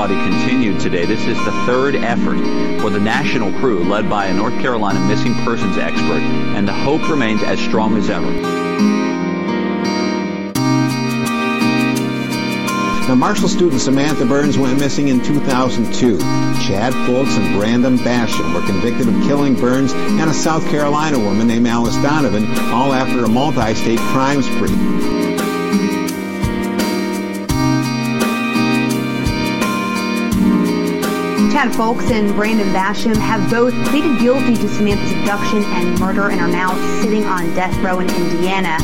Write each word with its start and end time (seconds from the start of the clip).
body 0.00 0.14
continued 0.14 0.80
today. 0.80 1.04
This 1.04 1.26
is 1.26 1.36
the 1.44 1.52
third 1.66 1.94
effort 1.94 2.38
for 2.80 2.88
the 2.88 2.98
national 2.98 3.52
crew 3.60 3.84
led 3.84 4.08
by 4.08 4.28
a 4.28 4.32
North 4.32 4.58
Carolina 4.58 4.98
missing 5.00 5.34
persons 5.44 5.76
expert, 5.76 6.22
and 6.56 6.66
the 6.66 6.72
hope 6.72 7.06
remains 7.10 7.42
as 7.42 7.60
strong 7.60 7.98
as 7.98 8.08
ever. 8.08 8.30
Now, 13.08 13.14
Marshall 13.14 13.50
student 13.50 13.82
Samantha 13.82 14.24
Burns 14.24 14.56
went 14.56 14.80
missing 14.80 15.08
in 15.08 15.22
2002. 15.22 16.18
Chad 16.18 16.94
Fulks 16.94 17.36
and 17.36 17.60
Brandon 17.60 17.98
Basham 17.98 18.54
were 18.54 18.66
convicted 18.66 19.06
of 19.06 19.14
killing 19.24 19.54
Burns 19.54 19.92
and 19.92 20.30
a 20.30 20.32
South 20.32 20.66
Carolina 20.70 21.18
woman 21.18 21.46
named 21.46 21.66
Alice 21.66 21.96
Donovan, 21.96 22.46
all 22.70 22.94
after 22.94 23.26
a 23.26 23.28
multi-state 23.28 23.98
crime 23.98 24.40
spree. 24.40 25.19
Chad 31.50 31.72
Fulks 31.72 32.08
and 32.12 32.32
Brandon 32.36 32.68
Basham 32.68 33.16
have 33.16 33.50
both 33.50 33.74
pleaded 33.88 34.20
guilty 34.20 34.54
to 34.54 34.68
Samantha's 34.68 35.10
abduction 35.10 35.64
and 35.64 35.98
murder 35.98 36.30
and 36.30 36.40
are 36.40 36.46
now 36.46 36.72
sitting 37.02 37.24
on 37.24 37.52
death 37.56 37.76
row 37.78 37.98
in 37.98 38.08
Indiana. 38.08 38.76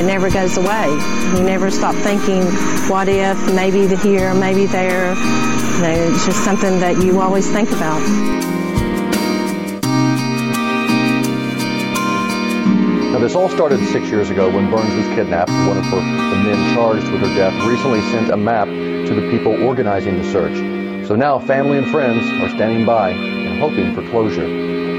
It 0.00 0.06
never 0.06 0.30
goes 0.30 0.56
away. 0.56 0.88
You 1.36 1.44
never 1.44 1.70
stop 1.70 1.94
thinking, 1.96 2.42
what 2.88 3.08
if, 3.08 3.54
maybe 3.54 3.86
the 3.86 3.98
here, 3.98 4.32
maybe 4.32 4.64
there. 4.64 5.12
You 5.12 5.82
know, 5.82 6.12
it's 6.14 6.24
just 6.24 6.42
something 6.42 6.80
that 6.80 7.04
you 7.04 7.20
always 7.20 7.46
think 7.50 7.70
about. 7.70 8.00
This 13.20 13.34
all 13.34 13.50
started 13.50 13.78
six 13.88 14.08
years 14.08 14.30
ago 14.30 14.48
when 14.48 14.70
Burns 14.70 14.94
was 14.94 15.06
kidnapped. 15.14 15.50
One 15.50 15.76
of 15.76 15.84
her, 15.84 15.96
the 15.96 16.42
men 16.42 16.74
charged 16.74 17.06
with 17.10 17.20
her 17.20 17.34
death 17.36 17.52
recently 17.68 18.00
sent 18.00 18.30
a 18.30 18.36
map 18.36 18.66
to 18.66 19.14
the 19.14 19.30
people 19.30 19.62
organizing 19.62 20.16
the 20.16 20.24
search. 20.32 20.56
So 21.06 21.16
now 21.16 21.38
family 21.38 21.76
and 21.76 21.86
friends 21.90 22.24
are 22.40 22.48
standing 22.48 22.86
by 22.86 23.10
and 23.10 23.60
hoping 23.60 23.94
for 23.94 24.02
closure. 24.08 24.89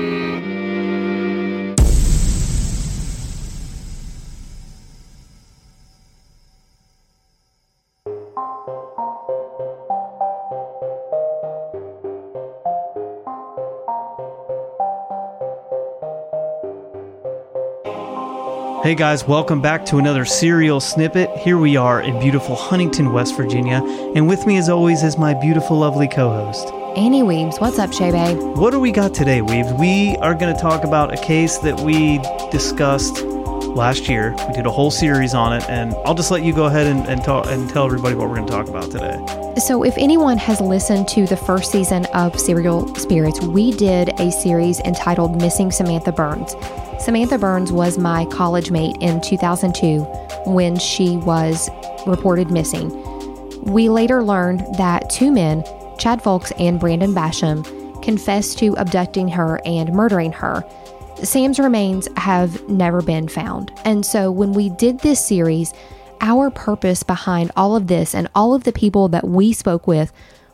Hey 18.84 18.96
guys, 18.96 19.28
welcome 19.28 19.62
back 19.62 19.86
to 19.86 20.00
another 20.00 20.26
serial 20.26 20.80
snippet. 20.80 21.30
Here 21.38 21.60
we 21.60 21.78
are 21.78 22.02
in 22.02 22.20
beautiful 22.20 22.56
Huntington, 22.56 23.14
West 23.14 23.38
Virginia, 23.38 23.84
and 24.16 24.28
with 24.28 24.48
me 24.48 24.58
as 24.58 24.70
always 24.70 25.04
is 25.04 25.20
my 25.20 25.36
beautiful, 25.36 25.78
lovely 25.78 26.08
co 26.08 26.32
host. 26.32 26.74
Annie 26.98 27.22
Weebs. 27.22 27.62
What's 27.62 27.78
up, 27.78 27.94
Shay 27.94 28.10
Bay? 28.10 28.34
What 28.34 28.72
do 28.72 28.80
we 28.80 28.92
got 28.92 29.14
today, 29.14 29.40
Weebs? 29.40 29.80
We 29.80 30.18
are 30.18 30.34
going 30.34 30.52
to 30.56 30.60
talk 30.60 30.84
about 30.84 31.14
a 31.14 31.22
case 31.22 31.60
that 31.60 31.80
we 31.82 32.18
discussed 32.50 33.18
last 33.62 34.10
year. 34.10 34.36
We 34.48 34.54
did 34.54 34.66
a 34.66 34.72
whole 34.72 34.92
series 34.92 35.34
on 35.34 35.54
it, 35.54 35.64
and 35.70 35.94
I'll 36.06 36.16
just 36.16 36.32
let 36.32 36.44
you 36.44 36.54
go 36.54 36.66
ahead 36.66 36.88
and, 36.88 37.08
and, 37.08 37.24
talk, 37.24 37.48
and 37.48 37.70
tell 37.70 37.86
everybody 37.86 38.16
what 38.16 38.30
we're 38.30 38.36
going 38.36 38.48
to 38.48 38.52
talk 38.52 38.68
about 38.68 38.92
today. 38.92 39.18
So, 39.60 39.84
if 39.84 39.98
anyone 39.98 40.38
has 40.38 40.62
listened 40.62 41.08
to 41.10 41.26
the 41.26 41.38
first 41.38 41.72
season 41.72 42.06
of 42.14 42.40
Serial 42.40 42.94
Spirits, 42.96 43.42
we 43.42 43.72
did 43.72 44.10
a 44.20 44.32
series 44.32 44.80
entitled 44.82 45.42
Missing 45.42 45.72
Samantha 45.72 46.12
Burns. 46.12 46.56
Samantha 47.00 47.38
Burns 47.38 47.72
was 47.72 47.98
my 47.98 48.26
college 48.26 48.72
mate 48.72 48.96
in 49.02 49.22
2002 49.22 50.02
when 50.46 50.78
she 50.78 51.18
was 51.18 51.70
reported 52.06 52.52
missing. 52.52 52.90
We 53.64 53.90
later 53.90 54.24
learned 54.24 54.62
that 54.78 55.10
two 55.10 55.32
men, 55.32 55.64
Chad 55.98 56.22
Fulks 56.22 56.52
and 56.60 56.80
Brandon 56.80 57.14
Basham, 57.14 57.64
confessed 58.02 58.58
to 58.60 58.74
abducting 58.78 59.28
her 59.30 59.62
and 59.66 59.94
murdering 59.94 60.32
her. 60.32 60.64
Sam's 61.24 61.60
remains 61.60 62.08
have 62.18 62.68
never 62.68 63.02
been 63.02 63.28
found. 63.28 63.72
And 63.86 64.06
so 64.06 64.32
when 64.32 64.54
we 64.54 64.70
did 64.70 65.00
this 65.00 65.26
series, 65.26 65.74
our 66.20 66.50
purpose 66.50 67.04
behind 67.04 67.52
all 67.56 67.76
of 67.76 67.88
this 67.88 68.16
and 68.16 68.28
all 68.36 68.54
of 68.54 68.64
the 68.64 68.74
people 68.74 69.08
that 69.10 69.28
we 69.28 69.54
spoke 69.54 69.88
with 69.88 70.12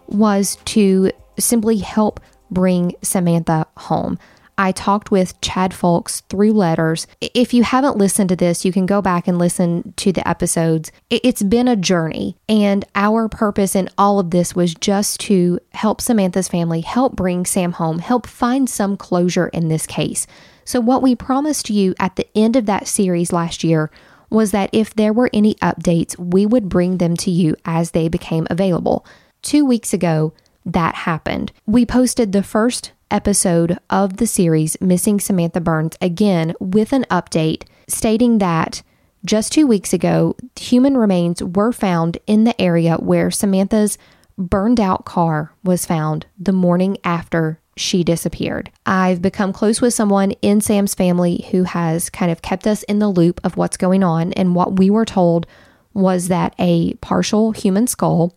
was 0.07 0.57
to 0.66 1.11
simply 1.39 1.78
help 1.78 2.19
bring 2.51 2.95
Samantha 3.01 3.67
home. 3.78 4.17
I 4.59 4.72
talked 4.72 5.11
with 5.11 5.39
Chad 5.41 5.72
Fulks 5.72 6.23
through 6.29 6.53
letters. 6.53 7.05
If 7.22 7.53
you 7.53 7.61
haven't 7.61 7.97
listened 7.97 8.29
to 8.29 8.35
this, 8.35 8.66
you 8.66 8.72
can 8.72 8.88
go 8.88 9.03
back 9.03 9.28
and 9.28 9.38
listen 9.38 9.94
to 9.97 10.11
the 10.11 10.28
episodes. 10.28 10.91
It's 11.11 11.44
been 11.44 11.67
a 11.67 11.75
journey, 11.75 12.38
and 12.49 12.84
our 12.95 13.29
purpose 13.29 13.75
in 13.75 13.88
all 13.99 14.19
of 14.19 14.31
this 14.31 14.55
was 14.55 14.73
just 14.73 15.19
to 15.22 15.59
help 15.73 16.01
Samantha's 16.01 16.47
family, 16.47 16.81
help 16.81 17.16
bring 17.16 17.45
Sam 17.45 17.73
home, 17.73 17.99
help 17.99 18.25
find 18.25 18.67
some 18.67 18.97
closure 18.97 19.49
in 19.49 19.67
this 19.67 19.85
case. 19.85 20.25
So, 20.67 20.81
what 20.81 21.01
we 21.01 21.16
promised 21.16 21.69
you 21.69 21.95
at 21.97 22.17
the 22.17 22.28
end 22.35 22.57
of 22.57 22.66
that 22.66 22.89
series 22.89 23.31
last 23.31 23.63
year 23.63 23.89
was 24.29 24.51
that 24.51 24.69
if 24.73 24.94
there 24.94 25.13
were 25.13 25.29
any 25.31 25.55
updates, 25.55 26.19
we 26.19 26.45
would 26.45 26.67
bring 26.67 26.97
them 26.97 27.16
to 27.16 27.31
you 27.31 27.55
as 27.63 27.91
they 27.91 28.09
became 28.09 28.45
available. 28.50 29.05
Two 29.41 29.63
weeks 29.63 29.94
ago, 29.94 30.33
that 30.66 30.94
happened. 30.94 31.53
We 31.66 31.85
posted 31.85 32.33
the 32.33 32.44
first 32.44 32.91
episode 33.09 33.78
of 33.89 34.17
the 34.17 34.28
series, 34.28 34.75
Missing 34.81 35.22
Samantha 35.22 35.61
Burns, 35.61 35.95
again 36.01 36.53
with 36.59 36.91
an 36.91 37.05
update 37.09 37.63
stating 37.88 38.39
that 38.39 38.84
just 39.23 39.53
two 39.53 39.67
weeks 39.67 39.94
ago, 39.94 40.35
human 40.59 40.97
remains 40.97 41.41
were 41.41 41.72
found 41.72 42.17
in 42.28 42.44
the 42.44 42.61
area 42.61 42.95
where 42.97 43.31
Samantha's 43.31 43.97
burned 44.38 44.81
out 44.81 45.05
car 45.05 45.53
was 45.63 45.85
found 45.85 46.25
the 46.38 46.51
morning 46.51 46.97
after 47.05 47.61
she 47.78 48.04
disappeared. 48.04 48.72
I've 48.86 49.22
become 49.22 49.54
close 49.54 49.82
with 49.82 49.94
someone 49.94 50.32
in 50.42 50.62
Sam's 50.62 50.94
family 50.94 51.46
who 51.52 51.64
has 51.64 52.10
kind 52.10 52.32
of 52.32 52.42
kept 52.42 52.68
us 52.68 52.84
in 52.84 53.00
the 53.00 53.10
loop 53.10 53.40
of 53.44 53.56
what's 53.56 53.78
going 53.78 54.04
on. 54.04 54.34
And 54.34 54.56
what 54.56 54.78
we 54.78 54.90
were 54.90 55.06
told 55.06 55.48
was 55.94 56.28
that 56.28 56.54
a 56.60 56.94
partial 56.96 57.52
human 57.52 57.88
skull 57.88 58.36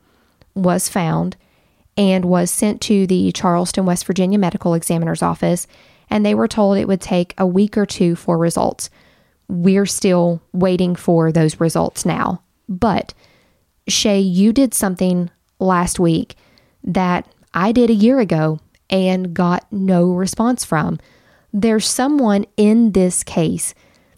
was 0.55 0.89
found 0.89 1.37
and 1.97 2.25
was 2.25 2.51
sent 2.51 2.81
to 2.83 3.07
the 3.07 3.33
Charleston, 3.33 3.85
West 3.85 4.07
Virginia 4.07 4.39
Medical 4.39 4.75
Examiner's 4.75 5.23
Office, 5.23 5.67
and 6.09 6.25
they 6.25 6.35
were 6.35 6.49
told 6.49 6.77
it 6.77 6.89
would 6.89 7.01
take 7.01 7.35
a 7.37 7.47
week 7.47 7.77
or 7.77 7.87
two 7.87 8.17
for 8.17 8.39
results. 8.39 8.91
We're 9.49 9.87
still 9.87 10.41
waiting 10.53 10.97
for 10.97 11.33
those 11.33 11.61
results 11.61 12.07
now. 12.07 12.43
But 12.69 13.15
Shay, 13.89 14.21
you 14.21 14.53
did 14.53 14.75
something 14.75 15.31
last 15.59 15.99
week 15.99 16.37
that 16.85 17.27
I 17.53 17.73
did 17.73 17.91
a 17.91 17.95
year 17.95 18.21
ago 18.21 18.61
and 18.91 19.33
got 19.33 19.67
no 19.73 20.13
response 20.13 20.65
from. 20.65 20.99
There's 21.53 21.89
someone 21.89 22.45
in 22.57 22.93
this 22.93 23.23
case 23.23 23.75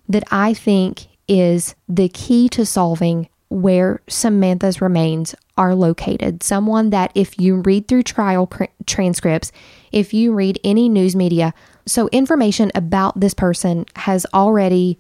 that 0.09 0.25
I 0.31 0.55
think 0.55 1.07
is 1.29 1.75
the 1.89 2.09
key 2.09 2.49
to 2.51 2.67
solving 2.67 3.29
where 3.49 4.01
Samantha's 4.09 4.81
remains 4.81 5.35
are 5.59 5.75
located. 5.75 6.43
Someone 6.43 6.91
that, 6.91 7.13
if 7.15 7.39
you 7.39 7.57
read 7.57 7.87
through 7.87 8.03
trial 8.03 8.47
pr- 8.47 8.65
transcripts, 8.87 9.53
if 9.93 10.15
you 10.15 10.33
read 10.33 10.59
any 10.65 10.89
news 10.89 11.15
media, 11.15 11.53
so 11.87 12.09
information 12.09 12.73
about 12.75 13.21
this 13.21 13.35
person 13.35 13.85
has 13.97 14.27
already 14.33 14.99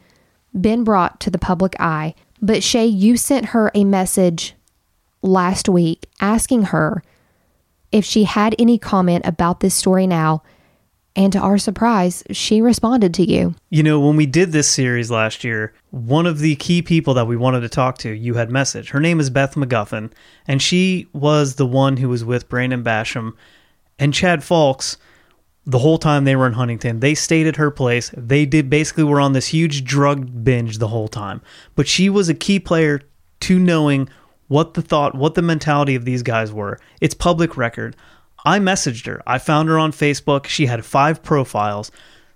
been 0.59 0.84
brought 0.84 1.19
to 1.21 1.31
the 1.31 1.39
public 1.39 1.75
eye. 1.81 2.15
But 2.43 2.62
Shay, 2.62 2.87
you 2.87 3.16
sent 3.16 3.47
her 3.47 3.71
a 3.75 3.84
message 3.84 4.54
last 5.22 5.68
week 5.68 6.07
asking 6.21 6.65
her 6.65 7.03
if 7.92 8.04
she 8.04 8.24
had 8.24 8.54
any 8.59 8.78
comment 8.78 9.27
about 9.27 9.60
this 9.60 9.74
story 9.74 10.06
now 10.06 10.42
and 11.15 11.33
to 11.34 11.39
our 11.39 11.59
surprise, 11.59 12.24
she 12.30 12.62
responded 12.62 13.12
to 13.15 13.30
you. 13.30 13.54
You 13.68 13.83
know, 13.83 14.00
when 14.00 14.16
we 14.16 14.24
did 14.24 14.53
this 14.53 14.68
series 14.68 15.10
last 15.10 15.44
year, 15.44 15.74
one 15.91 16.27
of 16.27 16.39
the 16.39 16.56
key 16.56 16.80
people 16.80 17.12
that 17.15 17.27
we 17.27 17.36
wanted 17.36 17.60
to 17.60 17.68
talk 17.68 17.98
to, 17.98 18.10
you 18.10 18.34
had 18.34 18.50
message. 18.50 18.91
Her 18.91 19.00
name 19.00 19.21
is 19.21 19.28
Beth 19.28 19.54
McGuffin, 19.54 20.10
and 20.47 20.62
she 20.62 21.09
was 21.12 21.56
the 21.56 21.66
one 21.66 21.98
who 21.98 22.09
was 22.09 22.24
with 22.24 22.48
Brandon 22.48 22.83
Basham 22.83 23.34
and 23.98 24.15
Chad 24.15 24.42
Folks 24.42 24.97
the 25.65 25.78
whole 25.78 25.98
time 25.98 26.24
they 26.24 26.34
were 26.34 26.47
in 26.47 26.54
Huntington. 26.54 27.00
They 27.00 27.15
stayed 27.15 27.47
at 27.47 27.56
her 27.56 27.71
place. 27.71 28.10
They 28.16 28.47
did 28.47 28.71
basically 28.71 29.04
were 29.04 29.21
on 29.21 29.33
this 29.33 29.48
huge 29.48 29.84
drug 29.84 30.42
binge 30.42 30.78
the 30.78 30.89
whole 30.89 31.09
time. 31.09 31.41
But 31.77 31.86
she 31.86 32.09
was 32.09 32.28
a 32.28 32.34
key 32.34 32.59
player 32.59 33.03
to 33.41 33.59
knowing 33.59 34.09
what 34.53 34.75
the 34.75 34.83
thought, 34.83 35.15
what 35.15 35.34
the 35.34 35.41
mentality 35.41 35.95
of 35.95 36.04
these 36.04 36.22
guys 36.22 36.53
were. 36.53 36.78
It's 37.01 37.15
public 37.15 37.57
record. 37.57 37.97
I 38.45 38.59
messaged 38.59 39.07
her. 39.07 39.22
I 39.27 39.39
found 39.39 39.71
her 39.71 39.78
on 39.78 39.93
Facebook. 39.93 40.45
She 40.45 40.66
had 40.66 40.84
five 40.84 41.22
profiles. 41.22 41.91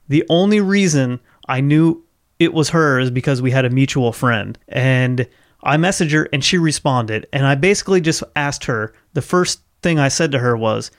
The 0.08 0.24
only 0.30 0.60
reason 0.60 1.20
I 1.46 1.60
knew 1.60 2.02
it 2.38 2.54
was 2.54 2.70
her 2.70 2.98
is 2.98 3.10
because 3.10 3.42
we 3.42 3.50
had 3.50 3.66
a 3.66 3.70
mutual 3.70 4.12
friend. 4.12 4.58
And 4.66 5.28
I 5.62 5.76
messaged 5.76 6.12
her 6.12 6.26
and 6.32 6.42
she 6.42 6.56
responded. 6.56 7.26
And 7.34 7.46
I 7.46 7.54
basically 7.54 8.00
just 8.00 8.22
asked 8.34 8.64
her 8.64 8.94
the 9.12 9.20
first 9.20 9.60
thing 9.82 9.98
I 9.98 10.08
said 10.08 10.32
to 10.32 10.38
her 10.38 10.56
was, 10.56 10.90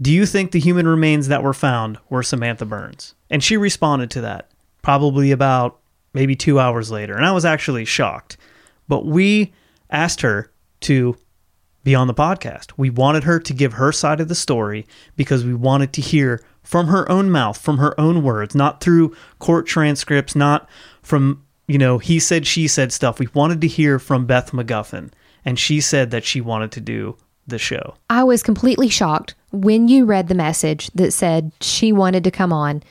Do 0.00 0.12
you 0.12 0.26
think 0.26 0.52
the 0.52 0.60
human 0.60 0.86
remains 0.86 1.26
that 1.26 1.42
were 1.42 1.52
found 1.52 1.98
were 2.08 2.22
Samantha 2.22 2.66
Burns? 2.66 3.16
And 3.30 3.42
she 3.42 3.56
responded 3.56 4.12
to 4.12 4.20
that 4.20 4.48
probably 4.82 5.32
about 5.32 5.80
maybe 6.14 6.36
two 6.36 6.60
hours 6.60 6.92
later. 6.92 7.16
And 7.16 7.26
I 7.26 7.32
was 7.32 7.44
actually 7.44 7.84
shocked. 7.84 8.36
But 8.86 9.06
we 9.06 9.52
asked 9.90 10.20
her 10.22 10.52
to 10.80 11.16
be 11.82 11.94
on 11.94 12.06
the 12.06 12.14
podcast. 12.14 12.72
We 12.76 12.90
wanted 12.90 13.24
her 13.24 13.40
to 13.40 13.54
give 13.54 13.74
her 13.74 13.92
side 13.92 14.20
of 14.20 14.28
the 14.28 14.34
story 14.34 14.86
because 15.16 15.44
we 15.44 15.54
wanted 15.54 15.92
to 15.94 16.00
hear 16.00 16.44
from 16.62 16.88
her 16.88 17.10
own 17.10 17.30
mouth, 17.30 17.58
from 17.58 17.78
her 17.78 17.98
own 17.98 18.22
words, 18.22 18.54
not 18.54 18.80
through 18.80 19.14
court 19.38 19.66
transcripts, 19.66 20.36
not 20.36 20.68
from, 21.02 21.44
you 21.66 21.78
know, 21.78 21.98
he 21.98 22.18
said, 22.18 22.46
she 22.46 22.68
said 22.68 22.92
stuff. 22.92 23.18
We 23.18 23.28
wanted 23.32 23.60
to 23.62 23.66
hear 23.66 23.98
from 23.98 24.26
Beth 24.26 24.52
McGuffin. 24.52 25.10
And 25.44 25.58
she 25.58 25.80
said 25.80 26.10
that 26.10 26.24
she 26.24 26.40
wanted 26.40 26.70
to 26.72 26.80
do 26.80 27.16
the 27.46 27.58
show. 27.58 27.94
I 28.10 28.24
was 28.24 28.42
completely 28.42 28.88
shocked 28.88 29.34
when 29.52 29.88
you 29.88 30.04
read 30.04 30.28
the 30.28 30.34
message 30.34 30.88
that 30.94 31.12
said 31.12 31.52
she 31.60 31.92
wanted 31.92 32.24
to 32.24 32.30
come 32.30 32.52
on 32.52 32.82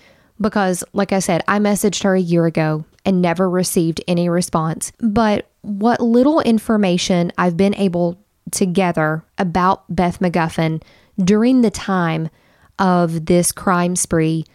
because, 0.42 0.84
like 0.94 1.13
I 1.13 1.19
said, 1.19 1.44
I 1.48 1.60
messaged 1.60 2.04
her 2.04 2.16
a 2.16 2.19
year 2.19 2.45
ago 2.45 2.86
and 3.06 3.22
never 3.22 3.50
received 3.50 4.02
any 4.07 4.30
response. 4.30 4.92
But 5.00 5.49
what 5.62 6.02
little 6.02 6.40
information 6.42 7.32
I've 7.38 7.58
been 7.58 7.76
able 7.76 8.18
to 8.52 8.66
gather 8.66 9.24
about 9.38 9.84
Beth 9.94 10.20
McGuffin 10.20 10.82
during 11.24 11.62
the 11.62 11.72
time 11.72 12.30
of 12.78 13.26
this 13.26 13.52
crime 13.52 13.96
spree, 13.96 14.46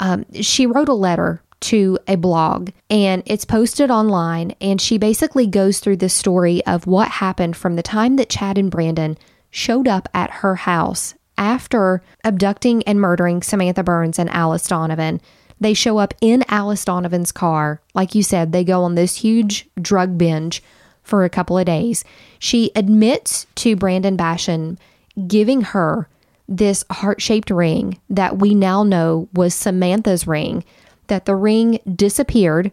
um, 0.00 0.24
she 0.32 0.66
wrote 0.66 0.88
a 0.88 0.94
letter 0.94 1.42
to 1.60 1.98
a 2.08 2.16
blog 2.16 2.70
and 2.90 3.22
it's 3.26 3.44
posted 3.44 3.90
online. 3.90 4.54
And 4.60 4.80
she 4.80 4.98
basically 4.98 5.46
goes 5.46 5.78
through 5.78 5.98
the 5.98 6.08
story 6.08 6.64
of 6.66 6.86
what 6.86 7.08
happened 7.08 7.56
from 7.56 7.76
the 7.76 7.82
time 7.82 8.16
that 8.16 8.28
Chad 8.28 8.58
and 8.58 8.70
Brandon 8.70 9.16
showed 9.50 9.86
up 9.86 10.08
at 10.12 10.30
her 10.30 10.56
house 10.56 11.14
after 11.38 12.02
abducting 12.24 12.82
and 12.84 13.00
murdering 13.00 13.42
Samantha 13.42 13.82
Burns 13.82 14.18
and 14.18 14.30
Alice 14.30 14.66
Donovan. 14.66 15.20
They 15.62 15.74
show 15.74 15.98
up 15.98 16.12
in 16.20 16.44
Alice 16.48 16.84
Donovan's 16.84 17.30
car. 17.30 17.80
Like 17.94 18.16
you 18.16 18.24
said, 18.24 18.50
they 18.50 18.64
go 18.64 18.82
on 18.82 18.96
this 18.96 19.18
huge 19.18 19.68
drug 19.80 20.18
binge 20.18 20.60
for 21.04 21.22
a 21.22 21.30
couple 21.30 21.56
of 21.56 21.66
days. 21.66 22.02
She 22.40 22.72
admits 22.74 23.46
to 23.56 23.76
Brandon 23.76 24.16
Basham 24.16 24.76
giving 25.28 25.60
her 25.60 26.08
this 26.48 26.84
heart 26.90 27.22
shaped 27.22 27.48
ring 27.48 28.00
that 28.10 28.40
we 28.40 28.56
now 28.56 28.82
know 28.82 29.28
was 29.34 29.54
Samantha's 29.54 30.26
ring, 30.26 30.64
that 31.06 31.26
the 31.26 31.36
ring 31.36 31.78
disappeared 31.94 32.72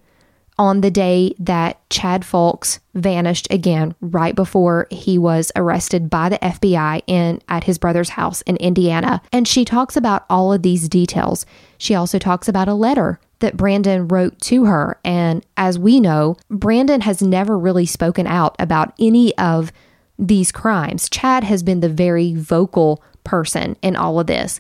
on 0.60 0.82
the 0.82 0.92
day 0.92 1.34
that 1.40 1.80
Chad 1.90 2.22
Fulks 2.22 2.80
vanished 2.94 3.48
again, 3.50 3.96
right 4.02 4.36
before 4.36 4.88
he 4.92 5.18
was 5.18 5.54
arrested 5.56 6.10
by 6.10 6.28
the 6.28 6.38
FBI 6.40 7.02
in 7.08 7.42
at 7.48 7.64
his 7.64 7.78
brother's 7.78 8.10
house 8.10 8.42
in 8.42 8.58
Indiana. 8.58 9.22
And 9.32 9.48
she 9.48 9.64
talks 9.64 9.96
about 9.96 10.26
all 10.30 10.52
of 10.52 10.62
these 10.62 10.90
details. 10.90 11.46
She 11.78 11.96
also 11.96 12.20
talks 12.20 12.50
about 12.50 12.68
a 12.68 12.74
letter 12.74 13.22
that 13.40 13.56
Brandon 13.56 14.10
wrote 14.10 14.40
to 14.42 14.66
her. 14.66 15.00
And 15.06 15.46
as 15.56 15.80
we 15.80 16.02
know, 16.02 16.36
Brandon 16.50 17.02
has 17.02 17.22
never 17.22 17.58
really 17.58 17.86
spoken 17.86 18.28
out 18.28 18.58
about 18.60 18.94
any 19.00 19.36
of 19.38 19.72
these 20.18 20.52
crimes. 20.52 21.10
Chad 21.10 21.46
has 21.46 21.64
been 21.64 21.80
the 21.80 21.88
very 21.88 22.34
vocal 22.34 23.02
person 23.24 23.78
in 23.82 23.96
all 23.96 24.20
of 24.20 24.28
this. 24.28 24.60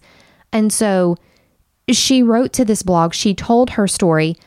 And 0.53 0.71
so 0.71 1.17
she 1.91 2.23
wrote 2.23 2.53
to 2.53 2.63
this 2.63 2.83
blog, 2.83 3.13
she 3.13 3.33
told 3.33 3.71
her 3.71 3.85
story 3.85 4.37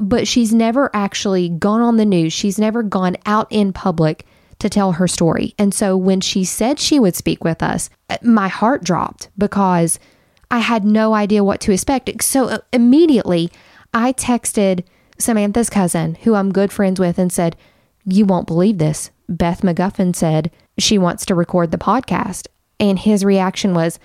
but 0.00 0.26
she's 0.26 0.52
never 0.52 0.90
actually 0.94 1.50
gone 1.50 1.82
on 1.82 1.98
the 1.98 2.06
news. 2.06 2.32
She's 2.32 2.58
never 2.58 2.82
gone 2.82 3.16
out 3.26 3.46
in 3.50 3.72
public 3.72 4.24
to 4.58 4.70
tell 4.70 4.92
her 4.92 5.06
story. 5.06 5.54
And 5.58 5.74
so 5.74 5.96
when 5.96 6.20
she 6.20 6.44
said 6.44 6.78
she 6.78 6.98
would 6.98 7.14
speak 7.14 7.44
with 7.44 7.62
us, 7.62 7.90
my 8.22 8.48
heart 8.48 8.82
dropped 8.82 9.28
because 9.36 9.98
I 10.50 10.58
had 10.58 10.84
no 10.84 11.14
idea 11.14 11.44
what 11.44 11.60
to 11.60 11.72
expect. 11.72 12.10
So 12.22 12.46
uh, 12.46 12.58
immediately 12.72 13.50
I 13.92 14.14
texted 14.14 14.84
Samantha's 15.18 15.70
cousin, 15.70 16.16
who 16.16 16.34
I'm 16.34 16.52
good 16.52 16.72
friends 16.72 16.98
with, 16.98 17.18
and 17.18 17.32
said, 17.32 17.56
You 18.04 18.24
won't 18.24 18.46
believe 18.46 18.78
this. 18.78 19.10
Beth 19.28 19.60
McGuffin 19.60 20.16
said 20.16 20.50
she 20.78 20.98
wants 20.98 21.26
to 21.26 21.34
record 21.34 21.70
the 21.70 21.78
podcast. 21.78 22.48
And 22.78 22.98
his 22.98 23.24
reaction 23.24 23.74
was, 23.74 23.98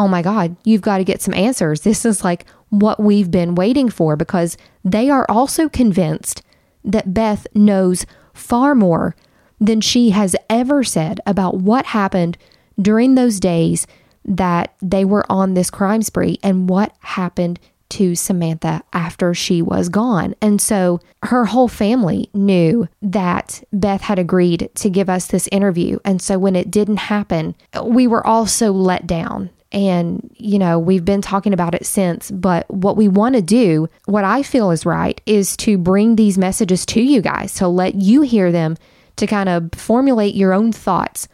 Oh 0.00 0.08
my 0.08 0.22
God, 0.22 0.56
you've 0.64 0.80
got 0.80 0.96
to 0.96 1.04
get 1.04 1.20
some 1.20 1.34
answers. 1.34 1.82
This 1.82 2.06
is 2.06 2.24
like 2.24 2.46
what 2.70 2.98
we've 2.98 3.30
been 3.30 3.54
waiting 3.54 3.90
for 3.90 4.16
because 4.16 4.56
they 4.82 5.10
are 5.10 5.26
also 5.28 5.68
convinced 5.68 6.42
that 6.82 7.12
Beth 7.12 7.46
knows 7.54 8.06
far 8.32 8.74
more 8.74 9.14
than 9.60 9.82
she 9.82 10.08
has 10.08 10.34
ever 10.48 10.82
said 10.82 11.20
about 11.26 11.58
what 11.58 11.84
happened 11.84 12.38
during 12.80 13.14
those 13.14 13.38
days 13.38 13.86
that 14.24 14.74
they 14.80 15.04
were 15.04 15.30
on 15.30 15.52
this 15.52 15.68
crime 15.68 16.00
spree 16.00 16.38
and 16.42 16.70
what 16.70 16.96
happened 17.00 17.60
to 17.90 18.14
Samantha 18.14 18.82
after 18.94 19.34
she 19.34 19.60
was 19.60 19.90
gone. 19.90 20.34
And 20.40 20.62
so 20.62 21.00
her 21.24 21.44
whole 21.44 21.68
family 21.68 22.30
knew 22.32 22.88
that 23.02 23.62
Beth 23.70 24.00
had 24.00 24.18
agreed 24.18 24.70
to 24.76 24.88
give 24.88 25.10
us 25.10 25.26
this 25.26 25.46
interview. 25.52 25.98
And 26.06 26.22
so 26.22 26.38
when 26.38 26.56
it 26.56 26.70
didn't 26.70 26.96
happen, 26.96 27.54
we 27.84 28.06
were 28.06 28.26
all 28.26 28.46
so 28.46 28.70
let 28.70 29.06
down. 29.06 29.50
And, 29.72 30.34
you 30.36 30.58
know, 30.58 30.78
we've 30.78 31.04
been 31.04 31.22
talking 31.22 31.52
about 31.52 31.74
it 31.74 31.86
since, 31.86 32.30
but 32.30 32.68
what 32.70 32.96
we 32.96 33.06
want 33.06 33.36
to 33.36 33.42
do, 33.42 33.88
what 34.06 34.24
I 34.24 34.42
feel 34.42 34.72
is 34.72 34.84
right, 34.84 35.20
is 35.26 35.56
to 35.58 35.78
bring 35.78 36.16
these 36.16 36.36
messages 36.36 36.84
to 36.86 37.00
you 37.00 37.20
guys, 37.20 37.54
to 37.54 37.68
let 37.68 37.94
you 37.94 38.22
hear 38.22 38.50
them, 38.50 38.76
to 39.16 39.26
kind 39.28 39.48
of 39.48 39.70
formulate 39.72 40.34
your 40.34 40.52
own 40.52 40.72
thoughts 40.72 41.28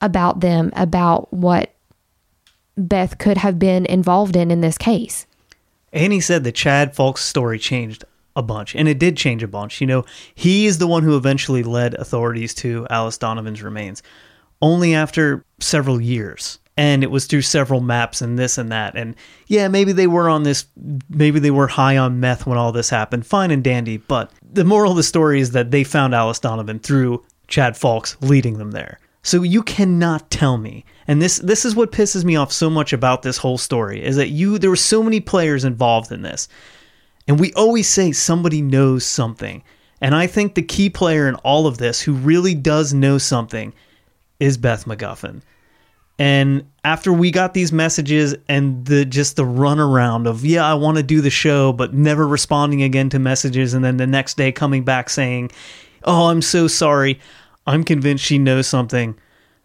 about 0.00 0.40
them, 0.40 0.70
about 0.74 1.30
what 1.32 1.74
Beth 2.78 3.18
could 3.18 3.38
have 3.38 3.58
been 3.58 3.84
involved 3.86 4.36
in 4.36 4.50
in 4.50 4.62
this 4.62 4.78
case. 4.78 5.26
Annie 5.92 6.20
said 6.20 6.44
that 6.44 6.54
Chad 6.54 6.94
Fulks' 6.94 7.18
story 7.18 7.58
changed 7.58 8.04
a 8.34 8.42
bunch, 8.42 8.74
and 8.74 8.88
it 8.88 8.98
did 8.98 9.16
change 9.16 9.42
a 9.42 9.48
bunch. 9.48 9.80
You 9.80 9.86
know, 9.86 10.04
he 10.34 10.66
is 10.66 10.78
the 10.78 10.86
one 10.86 11.02
who 11.02 11.16
eventually 11.16 11.62
led 11.62 11.94
authorities 11.94 12.54
to 12.54 12.86
Alice 12.88 13.18
Donovan's 13.18 13.62
remains, 13.62 14.02
only 14.62 14.94
after 14.94 15.44
several 15.58 16.00
years 16.00 16.58
and 16.76 17.02
it 17.02 17.10
was 17.10 17.26
through 17.26 17.42
several 17.42 17.80
maps 17.80 18.20
and 18.20 18.38
this 18.38 18.58
and 18.58 18.70
that. 18.70 18.96
And 18.96 19.14
yeah 19.46 19.68
maybe 19.68 19.92
they 19.92 20.06
were 20.06 20.28
on 20.28 20.42
this 20.42 20.66
maybe 21.08 21.38
they 21.38 21.50
were 21.50 21.68
high 21.68 21.96
on 21.96 22.20
meth 22.20 22.46
when 22.46 22.58
all 22.58 22.72
this 22.72 22.90
happened. 22.90 23.26
Fine 23.26 23.50
and 23.50 23.64
dandy. 23.64 23.96
But 23.96 24.30
the 24.42 24.64
moral 24.64 24.92
of 24.92 24.96
the 24.96 25.02
story 25.02 25.40
is 25.40 25.52
that 25.52 25.70
they 25.70 25.84
found 25.84 26.14
alice 26.14 26.38
donovan 26.38 26.78
through 26.78 27.24
chad 27.48 27.74
fulks 27.74 28.16
leading 28.20 28.58
them 28.58 28.72
there. 28.72 28.98
So 29.22 29.42
you 29.42 29.62
cannot 29.62 30.30
tell 30.30 30.58
me 30.58 30.84
and 31.08 31.20
this 31.20 31.38
this 31.38 31.64
is 31.64 31.74
what 31.74 31.92
pisses 31.92 32.24
me 32.24 32.36
off 32.36 32.52
so 32.52 32.68
much 32.68 32.92
about 32.92 33.22
this 33.22 33.38
whole 33.38 33.58
story 33.58 34.02
is 34.04 34.16
that 34.16 34.28
you 34.28 34.58
there 34.58 34.70
were 34.70 34.76
so 34.76 35.02
many 35.02 35.20
players 35.20 35.64
involved 35.64 36.12
in 36.12 36.22
this. 36.22 36.48
And 37.28 37.40
we 37.40 37.52
always 37.54 37.88
say 37.88 38.12
somebody 38.12 38.60
knows 38.62 39.04
something. 39.04 39.62
And 40.02 40.14
i 40.14 40.26
think 40.26 40.54
the 40.54 40.62
key 40.62 40.90
player 40.90 41.26
in 41.26 41.36
all 41.36 41.66
of 41.66 41.78
this 41.78 42.02
who 42.02 42.12
really 42.12 42.54
does 42.54 42.92
know 42.92 43.16
something 43.16 43.72
is 44.38 44.58
beth 44.58 44.84
mcguffin 44.84 45.40
and 46.18 46.64
after 46.84 47.12
we 47.12 47.30
got 47.30 47.52
these 47.52 47.72
messages 47.72 48.34
and 48.48 48.86
the 48.86 49.04
just 49.04 49.36
the 49.36 49.44
runaround 49.44 50.26
of 50.26 50.44
yeah, 50.44 50.64
I 50.64 50.74
want 50.74 50.96
to 50.96 51.02
do 51.02 51.20
the 51.20 51.30
show, 51.30 51.72
but 51.72 51.92
never 51.92 52.26
responding 52.26 52.82
again 52.82 53.10
to 53.10 53.18
messages, 53.18 53.74
and 53.74 53.84
then 53.84 53.96
the 53.96 54.06
next 54.06 54.36
day 54.36 54.52
coming 54.52 54.84
back 54.84 55.10
saying, 55.10 55.50
"Oh, 56.04 56.28
I'm 56.28 56.42
so 56.42 56.68
sorry," 56.68 57.20
I'm 57.66 57.84
convinced 57.84 58.24
she 58.24 58.38
knows 58.38 58.66
something 58.66 59.18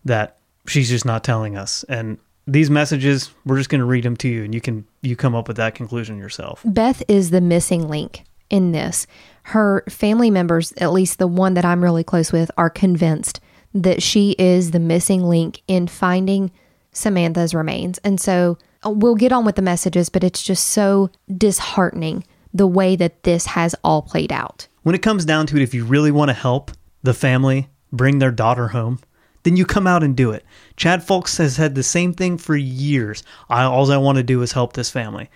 that 0.05 0.37
she's 0.67 0.89
just 0.89 1.05
not 1.05 1.23
telling 1.23 1.55
us. 1.55 1.85
And 1.87 2.17
these 2.47 2.69
messages, 2.69 3.31
we're 3.45 3.57
just 3.57 3.69
going 3.69 3.79
to 3.79 3.85
read 3.85 4.03
them 4.03 4.17
to 4.17 4.27
you, 4.27 4.43
and 4.43 4.53
you 4.53 4.61
can 4.61 4.85
you 5.01 5.15
come 5.15 5.35
up 5.35 5.47
with 5.47 5.57
that 5.57 5.75
conclusion 5.75 6.17
yourself. 6.17 6.61
Beth 6.65 7.03
is 7.07 7.29
the 7.29 7.41
missing 7.41 7.87
link 7.87 8.23
in 8.49 8.71
this. 8.71 9.07
Her 9.43 9.83
family 9.89 10.29
members, 10.29 10.73
at 10.77 10.91
least 10.91 11.17
the 11.19 11.27
one 11.27 11.53
that 11.53 11.65
I'm 11.65 11.83
really 11.83 12.03
close 12.03 12.31
with, 12.31 12.51
are 12.57 12.69
convinced 12.69 13.39
that 13.73 14.03
she 14.03 14.35
is 14.37 14.71
the 14.71 14.79
missing 14.79 15.23
link 15.23 15.61
in 15.67 15.87
finding 15.87 16.51
Samantha's 16.91 17.53
remains. 17.53 17.97
And 17.99 18.19
so 18.19 18.57
uh, 18.85 18.89
we'll 18.89 19.15
get 19.15 19.31
on 19.31 19.45
with 19.45 19.55
the 19.55 19.61
messages, 19.61 20.09
but 20.09 20.23
it's 20.23 20.41
just 20.41 20.67
so 20.67 21.09
disheartening 21.35 22.25
the 22.53 22.67
way 22.67 22.95
that 22.95 23.23
this 23.23 23.45
has 23.47 23.75
all 23.83 24.01
played 24.01 24.31
out. 24.31 24.67
When 24.83 24.95
it 24.95 25.01
comes 25.01 25.25
down 25.25 25.47
to 25.47 25.57
it, 25.57 25.61
if 25.61 25.73
you 25.73 25.85
really 25.85 26.11
want 26.11 26.29
to 26.29 26.33
help 26.33 26.71
the 27.03 27.13
family 27.13 27.69
bring 27.91 28.19
their 28.19 28.31
daughter 28.31 28.69
home, 28.69 28.99
then 29.43 29.55
you 29.55 29.65
come 29.65 29.87
out 29.87 30.03
and 30.03 30.15
do 30.15 30.31
it. 30.31 30.45
Chad 30.75 31.01
Fulks 31.01 31.37
has 31.37 31.57
had 31.57 31.75
the 31.75 31.83
same 31.83 32.13
thing 32.13 32.37
for 32.37 32.55
years. 32.55 33.23
I, 33.49 33.63
all 33.63 33.91
I 33.91 33.97
want 33.97 34.17
to 34.17 34.23
do 34.23 34.41
is 34.41 34.51
help 34.51 34.73
this 34.73 34.91
family. 34.91 35.29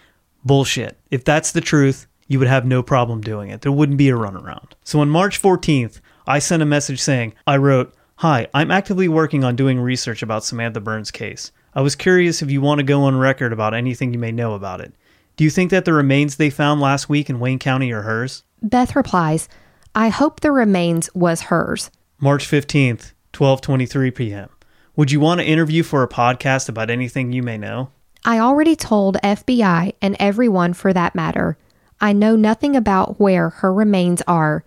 Bullshit. 0.43 0.99
If 1.09 1.23
that's 1.23 1.51
the 1.51 1.61
truth, 1.61 2.07
you 2.27 2.39
would 2.39 2.47
have 2.47 2.65
no 2.65 2.83
problem 2.83 3.21
doing 3.21 3.49
it. 3.49 3.61
There 3.61 3.71
wouldn't 3.71 3.97
be 3.97 4.09
a 4.09 4.15
runaround. 4.15 4.73
So 4.83 4.99
on 4.99 5.09
March 5.09 5.41
14th, 5.41 6.01
I 6.27 6.39
sent 6.39 6.63
a 6.63 6.67
message 6.67 6.99
saying, 6.99 7.33
I 7.47 7.57
wrote, 7.57 7.94
Hi, 8.19 8.47
I'm 8.53 8.71
actively 8.71 9.09
working 9.09 9.43
on 9.43 9.57
doing 9.57 9.77
research 9.77 10.23
about 10.23 10.45
Samantha 10.45 10.79
Burns' 10.79 11.11
case. 11.11 11.51
I 11.73 11.81
was 11.81 11.97
curious 11.97 12.41
if 12.41 12.49
you 12.49 12.61
want 12.61 12.79
to 12.79 12.85
go 12.85 13.03
on 13.03 13.17
record 13.17 13.51
about 13.51 13.73
anything 13.73 14.13
you 14.13 14.19
may 14.19 14.31
know 14.31 14.53
about 14.53 14.79
it. 14.79 14.93
Do 15.35 15.43
you 15.43 15.49
think 15.49 15.69
that 15.71 15.83
the 15.83 15.91
remains 15.91 16.37
they 16.37 16.49
found 16.49 16.79
last 16.79 17.09
week 17.09 17.29
in 17.29 17.41
Wayne 17.41 17.59
County 17.59 17.91
are 17.91 18.03
hers? 18.03 18.43
Beth 18.61 18.95
replies, 18.95 19.49
I 19.93 20.07
hope 20.07 20.39
the 20.39 20.53
remains 20.53 21.13
was 21.13 21.41
hers. 21.41 21.91
March 22.17 22.47
15th, 22.47 23.11
12:23 23.33 24.15
p.m. 24.15 24.49
Would 24.95 25.11
you 25.11 25.19
want 25.19 25.41
to 25.41 25.45
interview 25.45 25.83
for 25.83 26.01
a 26.01 26.07
podcast 26.07 26.69
about 26.69 26.89
anything 26.89 27.33
you 27.33 27.43
may 27.43 27.57
know? 27.57 27.89
I 28.23 28.39
already 28.39 28.77
told 28.77 29.17
FBI 29.23 29.91
and 30.01 30.15
everyone 30.21 30.73
for 30.73 30.93
that 30.93 31.15
matter 31.15 31.57
I 31.99 32.13
know 32.13 32.37
nothing 32.37 32.77
about 32.77 33.19
where 33.19 33.49
her 33.49 33.73
remains 33.73 34.21
are, 34.25 34.63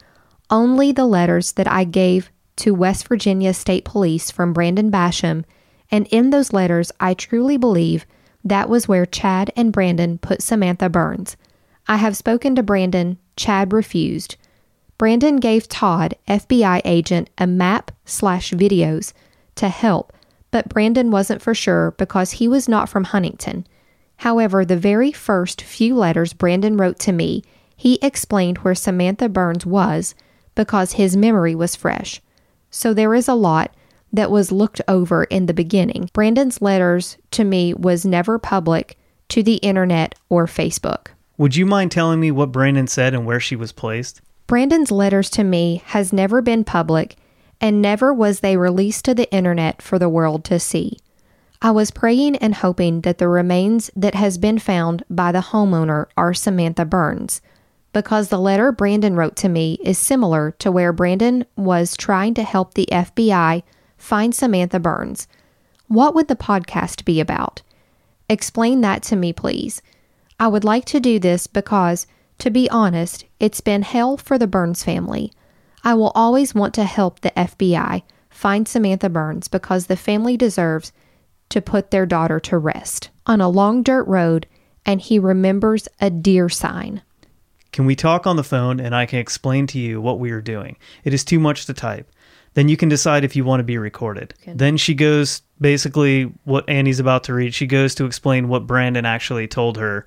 only 0.50 0.92
the 0.92 1.06
letters 1.06 1.52
that 1.52 1.66
I 1.66 1.84
gave 1.84 2.30
to 2.58 2.74
West 2.74 3.08
Virginia 3.08 3.54
State 3.54 3.84
Police 3.84 4.30
from 4.30 4.52
Brandon 4.52 4.90
Basham, 4.90 5.44
and 5.90 6.06
in 6.08 6.30
those 6.30 6.52
letters, 6.52 6.92
I 7.00 7.14
truly 7.14 7.56
believe 7.56 8.06
that 8.44 8.68
was 8.68 8.86
where 8.86 9.06
Chad 9.06 9.52
and 9.56 9.72
Brandon 9.72 10.18
put 10.18 10.42
Samantha 10.42 10.88
Burns. 10.88 11.36
I 11.86 11.96
have 11.96 12.16
spoken 12.16 12.54
to 12.56 12.62
Brandon, 12.62 13.18
Chad 13.36 13.72
refused. 13.72 14.36
Brandon 14.98 15.36
gave 15.36 15.68
Todd, 15.68 16.14
FBI 16.26 16.82
agent, 16.84 17.30
a 17.38 17.46
map 17.46 17.92
slash 18.04 18.50
videos 18.50 19.12
to 19.54 19.68
help, 19.68 20.12
but 20.50 20.68
Brandon 20.68 21.10
wasn't 21.10 21.40
for 21.40 21.54
sure 21.54 21.92
because 21.92 22.32
he 22.32 22.48
was 22.48 22.68
not 22.68 22.88
from 22.88 23.04
Huntington. 23.04 23.66
However, 24.16 24.64
the 24.64 24.76
very 24.76 25.12
first 25.12 25.62
few 25.62 25.94
letters 25.94 26.32
Brandon 26.32 26.76
wrote 26.76 26.98
to 27.00 27.12
me, 27.12 27.44
he 27.76 28.00
explained 28.02 28.58
where 28.58 28.74
Samantha 28.74 29.28
Burns 29.28 29.64
was 29.64 30.16
because 30.56 30.92
his 30.92 31.16
memory 31.16 31.54
was 31.54 31.76
fresh. 31.76 32.20
So 32.70 32.94
there 32.94 33.14
is 33.14 33.28
a 33.28 33.34
lot 33.34 33.74
that 34.12 34.30
was 34.30 34.52
looked 34.52 34.80
over 34.88 35.24
in 35.24 35.46
the 35.46 35.54
beginning. 35.54 36.08
Brandon's 36.12 36.62
letters 36.62 37.18
to 37.32 37.44
me 37.44 37.74
was 37.74 38.04
never 38.04 38.38
public 38.38 38.98
to 39.28 39.42
the 39.42 39.56
internet 39.56 40.14
or 40.28 40.46
Facebook. 40.46 41.08
Would 41.36 41.56
you 41.56 41.66
mind 41.66 41.92
telling 41.92 42.18
me 42.20 42.30
what 42.30 42.52
Brandon 42.52 42.86
said 42.86 43.14
and 43.14 43.26
where 43.26 43.40
she 43.40 43.56
was 43.56 43.72
placed? 43.72 44.20
Brandon's 44.46 44.90
letters 44.90 45.28
to 45.30 45.44
me 45.44 45.82
has 45.86 46.12
never 46.12 46.40
been 46.40 46.64
public 46.64 47.16
and 47.60 47.82
never 47.82 48.14
was 48.14 48.40
they 48.40 48.56
released 48.56 49.04
to 49.04 49.14
the 49.14 49.30
internet 49.32 49.82
for 49.82 49.98
the 49.98 50.08
world 50.08 50.44
to 50.46 50.58
see. 50.58 50.96
I 51.60 51.72
was 51.72 51.90
praying 51.90 52.36
and 52.36 52.54
hoping 52.54 53.00
that 53.02 53.18
the 53.18 53.28
remains 53.28 53.90
that 53.96 54.14
has 54.14 54.38
been 54.38 54.58
found 54.58 55.02
by 55.10 55.32
the 55.32 55.40
homeowner 55.40 56.06
are 56.16 56.32
Samantha 56.32 56.84
Burns 56.84 57.40
because 57.98 58.28
the 58.28 58.38
letter 58.38 58.70
Brandon 58.70 59.16
wrote 59.16 59.34
to 59.34 59.48
me 59.48 59.76
is 59.82 59.98
similar 59.98 60.52
to 60.60 60.70
where 60.70 60.92
Brandon 60.92 61.44
was 61.56 61.96
trying 61.96 62.32
to 62.34 62.44
help 62.44 62.74
the 62.74 62.86
FBI 62.92 63.64
find 63.96 64.32
Samantha 64.32 64.78
Burns. 64.78 65.26
What 65.88 66.14
would 66.14 66.28
the 66.28 66.36
podcast 66.36 67.04
be 67.04 67.18
about? 67.18 67.60
Explain 68.28 68.82
that 68.82 69.02
to 69.02 69.16
me, 69.16 69.32
please. 69.32 69.82
I 70.38 70.46
would 70.46 70.62
like 70.62 70.84
to 70.84 71.00
do 71.00 71.18
this 71.18 71.48
because, 71.48 72.06
to 72.38 72.50
be 72.50 72.70
honest, 72.70 73.24
it's 73.40 73.60
been 73.60 73.82
hell 73.82 74.16
for 74.16 74.38
the 74.38 74.46
Burns 74.46 74.84
family. 74.84 75.32
I 75.82 75.94
will 75.94 76.12
always 76.14 76.54
want 76.54 76.74
to 76.74 76.84
help 76.84 77.18
the 77.18 77.32
FBI 77.32 78.04
find 78.30 78.68
Samantha 78.68 79.08
Burns 79.08 79.48
because 79.48 79.88
the 79.88 79.96
family 79.96 80.36
deserves 80.36 80.92
to 81.48 81.60
put 81.60 81.90
their 81.90 82.06
daughter 82.06 82.38
to 82.38 82.58
rest. 82.58 83.10
On 83.26 83.40
a 83.40 83.48
long 83.48 83.82
dirt 83.82 84.04
road, 84.04 84.46
and 84.86 85.00
he 85.00 85.18
remembers 85.18 85.88
a 86.00 86.10
deer 86.10 86.48
sign. 86.48 87.02
Can 87.72 87.86
we 87.86 87.94
talk 87.94 88.26
on 88.26 88.36
the 88.36 88.44
phone 88.44 88.80
and 88.80 88.94
I 88.94 89.06
can 89.06 89.18
explain 89.18 89.66
to 89.68 89.78
you 89.78 90.00
what 90.00 90.18
we 90.18 90.30
are 90.30 90.40
doing? 90.40 90.76
It 91.04 91.14
is 91.14 91.24
too 91.24 91.38
much 91.38 91.66
to 91.66 91.74
type. 91.74 92.10
Then 92.54 92.68
you 92.68 92.76
can 92.76 92.88
decide 92.88 93.24
if 93.24 93.36
you 93.36 93.44
want 93.44 93.60
to 93.60 93.64
be 93.64 93.78
recorded. 93.78 94.34
Okay. 94.42 94.52
Then 94.54 94.76
she 94.76 94.94
goes 94.94 95.42
basically 95.60 96.24
what 96.44 96.68
Annie's 96.68 96.98
about 96.98 97.24
to 97.24 97.34
read. 97.34 97.54
She 97.54 97.66
goes 97.66 97.94
to 97.96 98.04
explain 98.04 98.48
what 98.48 98.66
Brandon 98.66 99.04
actually 99.04 99.46
told 99.46 99.76
her 99.76 100.06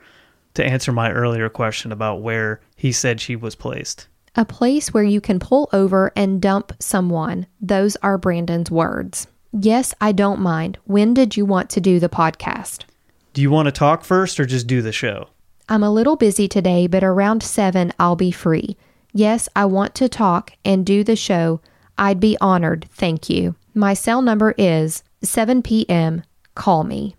to 0.55 0.65
answer 0.65 0.91
my 0.91 1.11
earlier 1.11 1.49
question 1.49 1.91
about 1.91 2.21
where 2.21 2.59
he 2.75 2.91
said 2.91 3.21
she 3.21 3.35
was 3.35 3.55
placed. 3.55 4.07
A 4.35 4.45
place 4.45 4.93
where 4.93 5.03
you 5.03 5.21
can 5.21 5.39
pull 5.39 5.69
over 5.71 6.11
and 6.15 6.41
dump 6.41 6.73
someone. 6.79 7.47
Those 7.61 7.95
are 7.97 8.17
Brandon's 8.17 8.71
words. 8.71 9.27
Yes, 9.53 9.93
I 9.99 10.13
don't 10.13 10.39
mind. 10.39 10.77
When 10.85 11.13
did 11.13 11.35
you 11.35 11.45
want 11.45 11.69
to 11.71 11.81
do 11.81 11.99
the 11.99 12.09
podcast? 12.09 12.85
Do 13.33 13.41
you 13.41 13.51
want 13.51 13.67
to 13.67 13.71
talk 13.71 14.03
first 14.03 14.39
or 14.39 14.45
just 14.45 14.67
do 14.67 14.81
the 14.81 14.91
show? 14.91 15.29
I'm 15.69 15.83
a 15.83 15.91
little 15.91 16.15
busy 16.15 16.47
today, 16.47 16.87
but 16.87 17.03
around 17.03 17.43
7 17.43 17.93
I'll 17.99 18.15
be 18.15 18.31
free. 18.31 18.77
Yes, 19.13 19.49
I 19.55 19.65
want 19.65 19.95
to 19.95 20.09
talk 20.09 20.53
and 20.63 20.85
do 20.85 21.03
the 21.03 21.15
show. 21.15 21.61
I'd 21.97 22.19
be 22.19 22.37
honored. 22.41 22.87
Thank 22.91 23.29
you. 23.29 23.55
My 23.73 23.93
cell 23.93 24.21
number 24.21 24.53
is 24.57 25.03
7 25.21 25.61
p.m. 25.61 26.23
Call 26.55 26.83
me. 26.83 27.15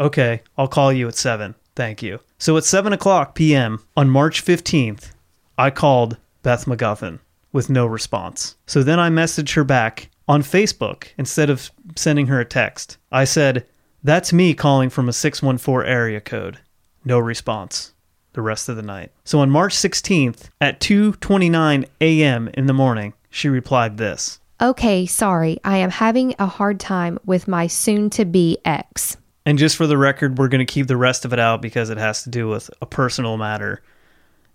Okay, 0.00 0.42
I'll 0.58 0.68
call 0.68 0.92
you 0.92 1.08
at 1.08 1.14
7. 1.14 1.54
Thank 1.76 2.02
you. 2.02 2.20
So 2.38 2.56
at 2.56 2.64
7 2.64 2.92
o'clock 2.92 3.34
p.m. 3.34 3.80
on 3.96 4.10
March 4.10 4.44
15th, 4.44 5.12
I 5.56 5.70
called 5.70 6.16
Beth 6.42 6.64
McGuffin 6.64 7.20
with 7.52 7.70
no 7.70 7.86
response. 7.86 8.56
So 8.66 8.82
then 8.82 8.98
I 8.98 9.08
messaged 9.08 9.54
her 9.54 9.64
back 9.64 10.10
on 10.26 10.42
Facebook 10.42 11.08
instead 11.16 11.50
of 11.50 11.70
sending 11.96 12.26
her 12.26 12.40
a 12.40 12.44
text. 12.44 12.98
I 13.12 13.24
said, 13.24 13.66
That's 14.02 14.32
me 14.32 14.54
calling 14.54 14.90
from 14.90 15.08
a 15.08 15.12
614 15.12 15.88
area 15.88 16.20
code. 16.20 16.58
No 17.04 17.18
response 17.18 17.92
the 18.34 18.42
rest 18.42 18.68
of 18.68 18.76
the 18.76 18.82
night. 18.82 19.12
So 19.24 19.40
on 19.40 19.50
March 19.50 19.74
16th 19.74 20.50
at 20.60 20.80
2:29 20.80 21.86
a.m. 22.00 22.50
in 22.54 22.66
the 22.66 22.72
morning, 22.72 23.14
she 23.30 23.48
replied 23.48 23.96
this. 23.96 24.40
Okay, 24.60 25.06
sorry. 25.06 25.58
I 25.64 25.78
am 25.78 25.90
having 25.90 26.34
a 26.38 26.46
hard 26.46 26.78
time 26.78 27.18
with 27.24 27.48
my 27.48 27.66
soon 27.66 28.10
to 28.10 28.24
be 28.24 28.58
ex. 28.64 29.16
And 29.46 29.58
just 29.58 29.76
for 29.76 29.86
the 29.86 29.98
record, 29.98 30.38
we're 30.38 30.48
going 30.48 30.64
to 30.64 30.72
keep 30.72 30.86
the 30.86 30.96
rest 30.96 31.24
of 31.24 31.32
it 31.32 31.38
out 31.38 31.60
because 31.60 31.90
it 31.90 31.98
has 31.98 32.22
to 32.22 32.30
do 32.30 32.48
with 32.48 32.70
a 32.80 32.86
personal 32.86 33.36
matter. 33.36 33.82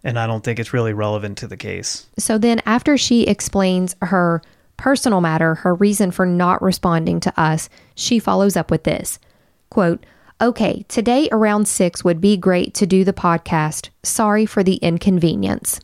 And 0.04 0.18
I 0.18 0.26
don't 0.26 0.44
think 0.44 0.60
it's 0.60 0.74
really 0.74 0.94
relevant 0.94 1.38
to 1.40 1.48
the 1.48 1.58
case. 1.58 2.08
So 2.18 2.38
then, 2.38 2.62
after 2.66 2.98
she 2.98 3.24
explains 3.24 3.96
her 4.02 4.42
personal 4.78 5.20
matter, 5.20 5.56
her 5.56 5.76
reason 5.76 6.12
for 6.12 6.26
not 6.26 6.62
responding 6.62 7.20
to 7.20 7.40
us, 7.40 7.70
she 7.96 8.18
follows 8.18 8.56
up 8.56 8.72
with 8.72 8.84
this 8.84 9.20
quote, 9.70 10.06
Okay, 10.42 10.86
today 10.88 11.28
around 11.34 11.68
six 11.68 12.06
would 12.06 12.22
be 12.22 12.38
great 12.38 12.74
to 12.76 12.86
do 12.86 13.04
the 13.04 13.12
podcast. 13.12 13.90
Sorry 14.04 14.46
for 14.46 14.64
the 14.64 14.76
inconvenience. 14.76 15.82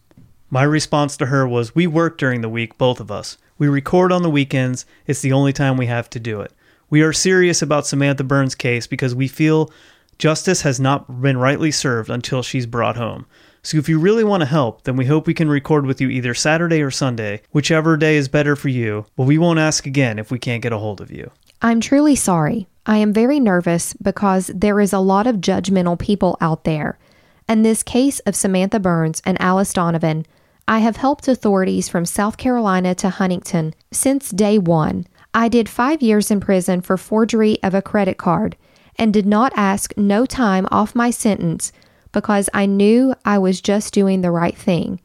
My 0.49 0.63
response 0.63 1.17
to 1.17 1.25
her 1.25 1.45
was 1.45 1.75
We 1.75 1.87
work 1.87 2.17
during 2.17 2.39
the 2.39 2.47
week, 2.47 2.77
both 2.77 3.01
of 3.01 3.11
us. 3.11 3.37
We 3.57 3.67
record 3.67 4.13
on 4.13 4.21
the 4.21 4.29
weekends. 4.29 4.85
It's 5.07 5.21
the 5.21 5.33
only 5.33 5.51
time 5.51 5.75
we 5.75 5.87
have 5.87 6.09
to 6.11 6.21
do 6.21 6.39
it. 6.39 6.53
We 6.89 7.01
are 7.01 7.11
serious 7.11 7.61
about 7.61 7.85
Samantha 7.85 8.23
Burns' 8.23 8.55
case 8.55 8.87
because 8.87 9.13
we 9.13 9.27
feel 9.27 9.73
justice 10.19 10.61
has 10.61 10.79
not 10.79 11.21
been 11.21 11.37
rightly 11.37 11.71
served 11.71 12.09
until 12.09 12.41
she's 12.41 12.65
brought 12.65 12.95
home. 12.95 13.25
So 13.65 13.79
if 13.79 13.89
you 13.89 13.97
really 13.97 14.23
want 14.23 14.41
to 14.41 14.45
help, 14.45 14.83
then 14.83 14.95
we 14.95 15.07
hope 15.07 15.25
we 15.25 15.33
can 15.33 15.49
record 15.49 15.87
with 15.87 15.99
you 15.99 16.07
either 16.07 16.35
Saturday 16.35 16.83
or 16.83 16.91
Sunday, 16.91 17.41
whichever 17.51 17.97
day 17.97 18.15
is 18.15 18.27
better 18.27 18.55
for 18.55 18.69
you, 18.69 19.07
but 19.15 19.23
we 19.23 19.39
won't 19.39 19.57
ask 19.57 19.87
again 19.87 20.19
if 20.19 20.29
we 20.29 20.37
can't 20.37 20.61
get 20.61 20.71
a 20.71 20.77
hold 20.77 21.01
of 21.01 21.09
you. 21.09 21.31
I'm 21.63 21.81
truly 21.81 22.15
sorry. 22.15 22.67
I 22.85 22.97
am 22.97 23.11
very 23.11 23.39
nervous 23.39 23.95
because 23.95 24.51
there 24.53 24.79
is 24.79 24.93
a 24.93 24.99
lot 24.99 25.25
of 25.25 25.37
judgmental 25.37 25.97
people 25.97 26.37
out 26.39 26.63
there. 26.63 26.99
And 27.47 27.65
this 27.65 27.81
case 27.81 28.19
of 28.19 28.35
Samantha 28.35 28.79
Burns 28.79 29.19
and 29.25 29.41
Alice 29.41 29.73
Donovan, 29.73 30.27
I 30.67 30.79
have 30.79 30.97
helped 30.97 31.27
authorities 31.27 31.89
from 31.89 32.05
South 32.05 32.37
Carolina 32.37 32.93
to 32.93 33.09
Huntington 33.09 33.73
since 33.91 34.29
day 34.29 34.59
one. 34.59 35.07
I 35.33 35.47
did 35.47 35.67
five 35.69 36.03
years 36.03 36.29
in 36.29 36.39
prison 36.39 36.81
for 36.81 36.97
forgery 36.97 37.57
of 37.63 37.73
a 37.73 37.81
credit 37.81 38.19
card 38.19 38.57
and 38.95 39.11
did 39.11 39.25
not 39.25 39.53
ask 39.55 39.91
no 39.97 40.27
time 40.27 40.67
off 40.69 40.93
my 40.93 41.09
sentence 41.09 41.71
because 42.15 42.49
I 42.53 42.65
knew 42.65 43.13
I 43.25 43.37
was 43.39 43.59
just 43.59 43.93
doing 43.93 44.21
the 44.21 44.31
right 44.31 44.57
thing. 44.57 45.01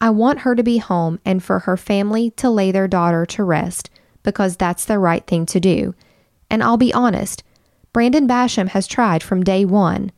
I 0.00 0.10
want 0.10 0.42
her 0.42 0.54
to 0.54 0.62
be 0.62 0.78
home 0.78 1.18
and 1.24 1.42
for 1.42 1.58
her 1.58 1.76
family 1.76 2.30
to 2.36 2.48
lay 2.48 2.70
their 2.70 2.86
daughter 2.86 3.26
to 3.26 3.42
rest 3.42 3.90
because 4.22 4.56
that's 4.56 4.84
the 4.84 5.00
right 5.00 5.26
thing 5.26 5.44
to 5.46 5.58
do. 5.58 5.92
And 6.48 6.62
I'll 6.62 6.76
be 6.76 6.94
honest, 6.94 7.42
Brandon 7.92 8.28
Basham 8.28 8.68
has 8.68 8.86
tried 8.86 9.24
from 9.24 9.42
day 9.42 9.64
one. 9.64 10.12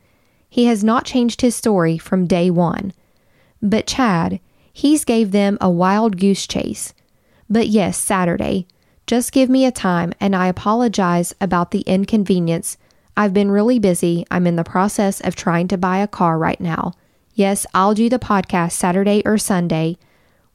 He 0.47 0.65
has 0.65 0.83
not 0.83 1.05
changed 1.05 1.41
his 1.41 1.55
story 1.55 1.97
from 1.97 2.27
day 2.27 2.51
one. 2.51 2.93
But 3.59 3.87
Chad, 3.87 4.39
he's 4.71 5.03
gave 5.03 5.31
them 5.31 5.57
a 5.59 5.71
wild 5.71 6.17
goose 6.19 6.45
chase. 6.45 6.93
But 7.49 7.69
yes, 7.69 7.97
Saturday. 7.97 8.67
Just 9.07 9.31
give 9.31 9.49
me 9.49 9.65
a 9.65 9.71
time 9.71 10.13
and 10.19 10.35
I 10.35 10.45
apologize 10.45 11.33
about 11.41 11.71
the 11.71 11.81
inconvenience 11.81 12.77
I've 13.17 13.33
been 13.33 13.51
really 13.51 13.79
busy. 13.79 14.25
I'm 14.29 14.45
in 14.45 14.57
the 14.57 14.63
process 14.63 15.21
of 15.21 15.35
trying 15.35 15.67
to 15.69 15.77
buy 15.77 15.99
a 15.99 16.07
car 16.07 16.37
right 16.37 16.59
now. 16.59 16.93
Yes, 17.33 17.65
I'll 17.73 17.93
do 17.93 18.09
the 18.09 18.19
podcast 18.19 18.73
Saturday 18.73 19.21
or 19.25 19.37
Sunday, 19.37 19.97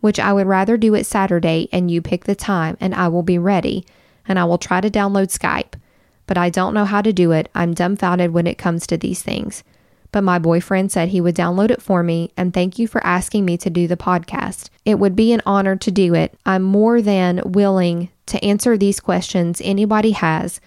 which 0.01 0.21
I 0.21 0.33
would 0.33 0.47
rather 0.47 0.77
do 0.77 0.95
it 0.95 1.05
Saturday 1.05 1.69
and 1.73 1.91
you 1.91 2.03
pick 2.03 2.25
the 2.25 2.35
time 2.35 2.77
and 2.81 2.95
I 2.95 3.09
will 3.09 3.23
be 3.23 3.39
ready 3.39 3.85
and 4.27 4.39
I 4.39 4.45
will 4.45 4.59
try 4.59 4.81
to 4.81 4.91
download 4.91 5.37
Skype. 5.37 5.79
But 6.27 6.39
I 6.39 6.51
don't 6.51 6.75
know 6.75 6.85
how 6.85 7.03
to 7.03 7.13
do 7.13 7.33
it. 7.33 7.51
I'm 7.55 7.75
dumbfounded 7.75 8.33
when 8.33 8.47
it 8.47 8.59
comes 8.59 8.87
to 8.87 8.97
these 8.97 9.23
things. 9.23 9.65
But 10.13 10.25
my 10.25 10.39
boyfriend 10.39 10.93
said 10.93 11.09
he 11.09 11.21
would 11.21 11.37
download 11.37 11.71
it 11.71 11.83
for 11.83 12.03
me, 12.03 12.33
and 12.37 12.53
thank 12.53 12.79
you 12.79 12.89
for 12.89 13.05
asking 13.07 13.45
me 13.45 13.57
to 13.59 13.71
do 13.71 13.87
the 13.87 13.97
podcast. 13.97 14.69
It 14.85 14.99
would 14.99 15.15
be 15.15 15.33
an 15.33 15.43
honor 15.47 15.77
to 15.77 15.91
do 15.91 16.15
it. 16.15 16.37
I'm 16.45 16.63
more 16.63 17.01
than 17.01 17.43
willing 17.45 18.11
to 18.27 18.45
answer 18.45 18.77
these 18.77 19.01
questions 19.01 19.61
anybody 19.65 20.13
has 20.13 20.61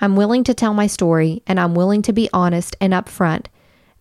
I'm 0.00 0.16
willing 0.16 0.44
to 0.44 0.54
tell 0.54 0.74
my 0.74 0.86
story 0.86 1.42
and 1.46 1.58
I'm 1.58 1.74
willing 1.74 2.02
to 2.02 2.12
be 2.12 2.28
honest 2.32 2.76
and 2.80 2.92
upfront. 2.92 3.46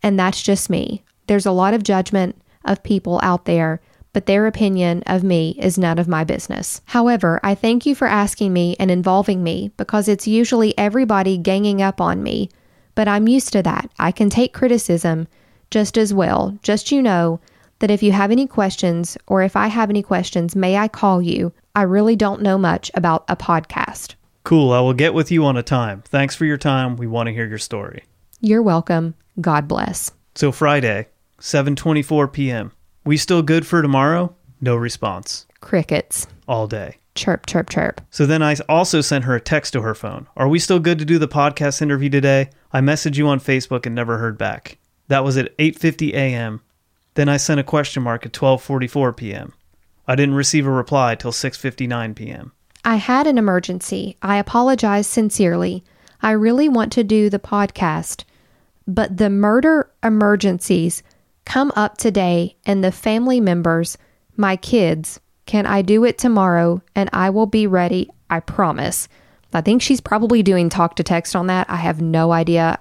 And 0.03 0.19
that's 0.19 0.41
just 0.41 0.69
me. 0.69 1.03
There's 1.27 1.45
a 1.45 1.51
lot 1.51 1.73
of 1.73 1.83
judgment 1.83 2.39
of 2.65 2.83
people 2.83 3.19
out 3.23 3.45
there, 3.45 3.81
but 4.13 4.25
their 4.25 4.47
opinion 4.47 5.03
of 5.07 5.23
me 5.23 5.55
is 5.59 5.77
none 5.77 5.99
of 5.99 6.07
my 6.07 6.23
business. 6.23 6.81
However, 6.85 7.39
I 7.43 7.55
thank 7.55 7.85
you 7.85 7.95
for 7.95 8.07
asking 8.07 8.53
me 8.53 8.75
and 8.79 8.91
involving 8.91 9.43
me 9.43 9.71
because 9.77 10.07
it's 10.07 10.27
usually 10.27 10.77
everybody 10.77 11.37
ganging 11.37 11.81
up 11.81 11.99
on 11.99 12.23
me. 12.23 12.49
But 12.95 13.07
I'm 13.07 13.27
used 13.27 13.53
to 13.53 13.63
that. 13.63 13.91
I 13.99 14.11
can 14.11 14.29
take 14.29 14.53
criticism 14.53 15.27
just 15.69 15.97
as 15.97 16.13
well. 16.13 16.57
Just 16.63 16.91
you 16.91 17.01
know 17.01 17.39
that 17.79 17.91
if 17.91 18.01
you 18.01 18.11
have 18.11 18.31
any 18.31 18.47
questions 18.47 19.17
or 19.27 19.43
if 19.43 19.55
I 19.55 19.67
have 19.67 19.89
any 19.89 20.01
questions, 20.01 20.55
may 20.55 20.77
I 20.77 20.87
call 20.87 21.21
you? 21.21 21.53
I 21.75 21.83
really 21.83 22.15
don't 22.15 22.41
know 22.41 22.57
much 22.57 22.89
about 22.95 23.23
a 23.27 23.35
podcast. 23.35 24.15
Cool. 24.47 24.71
I 24.71 24.79
will 24.79 24.93
get 24.93 25.13
with 25.13 25.29
you 25.29 25.43
on 25.43 25.57
a 25.57 25.61
time. 25.61 26.03
Thanks 26.03 26.33
for 26.33 26.45
your 26.45 26.55
time. 26.55 26.95
We 26.95 27.05
want 27.05 27.27
to 27.27 27.33
hear 27.33 27.45
your 27.45 27.57
story. 27.57 28.05
You're 28.39 28.61
welcome. 28.61 29.13
God 29.41 29.67
bless. 29.67 30.13
So 30.35 30.53
Friday, 30.53 31.07
7:24 31.41 32.31
p.m. 32.31 32.71
We 33.03 33.17
still 33.17 33.41
good 33.41 33.67
for 33.67 33.81
tomorrow? 33.81 34.33
No 34.61 34.77
response. 34.77 35.47
Crickets. 35.59 36.27
All 36.47 36.65
day. 36.65 36.95
Chirp, 37.13 37.45
chirp, 37.45 37.69
chirp. 37.69 37.99
So 38.09 38.25
then 38.25 38.41
I 38.41 38.55
also 38.69 39.01
sent 39.01 39.25
her 39.25 39.35
a 39.35 39.41
text 39.41 39.73
to 39.73 39.81
her 39.81 39.93
phone. 39.93 40.27
Are 40.37 40.47
we 40.47 40.59
still 40.59 40.79
good 40.79 40.99
to 40.99 41.03
do 41.03 41.19
the 41.19 41.27
podcast 41.27 41.81
interview 41.81 42.09
today? 42.09 42.49
I 42.71 42.79
messaged 42.79 43.17
you 43.17 43.27
on 43.27 43.41
Facebook 43.41 43.85
and 43.85 43.93
never 43.93 44.17
heard 44.17 44.37
back. 44.37 44.77
That 45.09 45.25
was 45.25 45.35
at 45.35 45.57
8:50 45.57 46.13
a.m. 46.13 46.61
Then 47.15 47.27
I 47.27 47.35
sent 47.35 47.59
a 47.59 47.65
question 47.65 48.01
mark 48.01 48.25
at 48.25 48.31
12:44 48.31 49.17
p.m. 49.17 49.53
I 50.07 50.15
didn't 50.15 50.35
receive 50.35 50.65
a 50.65 50.71
reply 50.71 51.15
till 51.15 51.33
6:59 51.33 52.15
p.m. 52.15 52.53
I 52.87 52.95
had 52.95 53.27
an 53.27 53.37
emergency. 53.37 54.15
I 54.21 54.37
apologize 54.37 55.07
sincerely. 55.07 55.83
I 56.21 56.31
really 56.31 56.69
want 56.69 56.93
to 56.93 57.03
do 57.03 57.29
the 57.29 57.37
podcast, 57.37 58.23
but 58.87 59.17
the 59.17 59.29
murder 59.29 59.91
emergencies 60.01 61.03
come 61.43 61.73
up 61.75 61.97
today 61.97 62.55
and 62.65 62.81
the 62.81 62.93
family 62.93 63.41
members, 63.41 63.97
my 64.37 64.55
kids, 64.55 65.19
can 65.45 65.65
I 65.65 65.81
do 65.81 66.05
it 66.05 66.17
tomorrow 66.17 66.81
and 66.95 67.09
I 67.11 67.29
will 67.29 67.45
be 67.45 67.67
ready, 67.67 68.09
I 68.29 68.39
promise. 68.39 69.09
I 69.53 69.59
think 69.59 69.81
she's 69.81 69.99
probably 69.99 70.41
doing 70.41 70.69
talk 70.69 70.95
to 70.95 71.03
text 71.03 71.35
on 71.35 71.47
that. 71.47 71.69
I 71.69 71.75
have 71.75 71.99
no 71.99 72.31
idea 72.31 72.79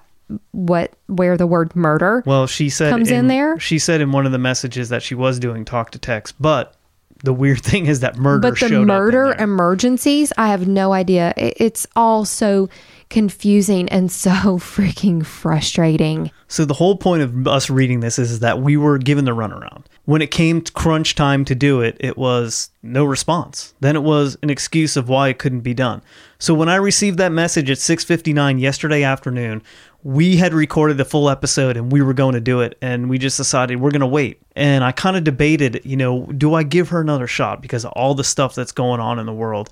what 0.51 0.93
where 1.07 1.35
the 1.35 1.47
word 1.47 1.75
murder 1.75 2.23
Well, 2.25 2.47
she 2.47 2.69
said 2.69 2.91
comes 2.91 3.11
in 3.11 3.27
there. 3.27 3.59
She 3.59 3.79
said 3.79 3.99
in 3.99 4.13
one 4.13 4.25
of 4.25 4.31
the 4.31 4.37
messages 4.37 4.87
that 4.87 5.03
she 5.03 5.15
was 5.15 5.37
doing 5.37 5.65
talk 5.65 5.91
to 5.91 5.99
text, 5.99 6.35
but 6.39 6.76
the 7.23 7.33
weird 7.33 7.61
thing 7.63 7.85
is 7.85 8.01
that 8.01 8.17
murder 8.17 8.51
but 8.51 8.59
the 8.59 8.85
murder 8.85 9.27
up 9.27 9.31
in 9.33 9.37
there. 9.37 9.43
emergencies, 9.43 10.33
I 10.37 10.49
have 10.49 10.67
no 10.67 10.93
idea. 10.93 11.33
It's 11.37 11.87
all 11.95 12.25
so 12.25 12.69
confusing 13.09 13.87
and 13.89 14.11
so 14.11 14.31
freaking 14.57 15.25
frustrating. 15.25 16.31
So 16.47 16.65
the 16.65 16.73
whole 16.73 16.95
point 16.95 17.23
of 17.23 17.47
us 17.47 17.69
reading 17.69 17.99
this 17.99 18.17
is 18.19 18.39
that 18.39 18.61
we 18.61 18.77
were 18.77 18.97
given 18.97 19.25
the 19.25 19.35
runaround. 19.35 19.85
When 20.05 20.21
it 20.21 20.31
came 20.31 20.61
to 20.61 20.71
crunch 20.71 21.15
time 21.15 21.43
to 21.45 21.55
do 21.55 21.81
it, 21.81 21.97
it 21.99 22.17
was 22.17 22.69
no 22.81 23.03
response. 23.03 23.73
Then 23.81 23.95
it 23.95 24.03
was 24.03 24.37
an 24.41 24.49
excuse 24.49 24.95
of 24.95 25.09
why 25.09 25.27
it 25.27 25.39
couldn't 25.39 25.61
be 25.61 25.73
done. 25.73 26.01
So 26.39 26.53
when 26.53 26.69
I 26.69 26.75
received 26.75 27.17
that 27.17 27.31
message 27.31 27.69
at 27.69 27.79
6:59 27.79 28.59
yesterday 28.59 29.03
afternoon, 29.03 29.61
we 30.03 30.37
had 30.37 30.53
recorded 30.53 30.97
the 30.97 31.05
full 31.05 31.29
episode 31.29 31.75
and 31.75 31.91
we 31.91 32.01
were 32.01 32.13
going 32.13 32.33
to 32.33 32.41
do 32.41 32.61
it 32.61 32.77
and 32.81 33.09
we 33.09 33.17
just 33.17 33.37
decided 33.37 33.81
we're 33.81 33.91
going 33.91 34.01
to 34.01 34.07
wait. 34.07 34.41
And 34.55 34.83
I 34.83 34.91
kind 34.91 35.17
of 35.17 35.23
debated, 35.23 35.81
you 35.83 35.97
know, 35.97 36.25
do 36.25 36.53
I 36.53 36.63
give 36.63 36.89
her 36.89 37.01
another 37.01 37.27
shot 37.27 37.61
because 37.61 37.83
of 37.83 37.91
all 37.93 38.13
the 38.13 38.23
stuff 38.23 38.55
that's 38.55 38.71
going 38.71 38.99
on 38.99 39.19
in 39.19 39.25
the 39.25 39.33
world? 39.33 39.69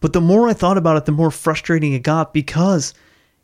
But 0.00 0.12
the 0.12 0.20
more 0.20 0.48
I 0.48 0.52
thought 0.52 0.78
about 0.78 0.96
it, 0.96 1.04
the 1.04 1.12
more 1.12 1.30
frustrating 1.30 1.92
it 1.92 2.02
got 2.02 2.32
because 2.32 2.94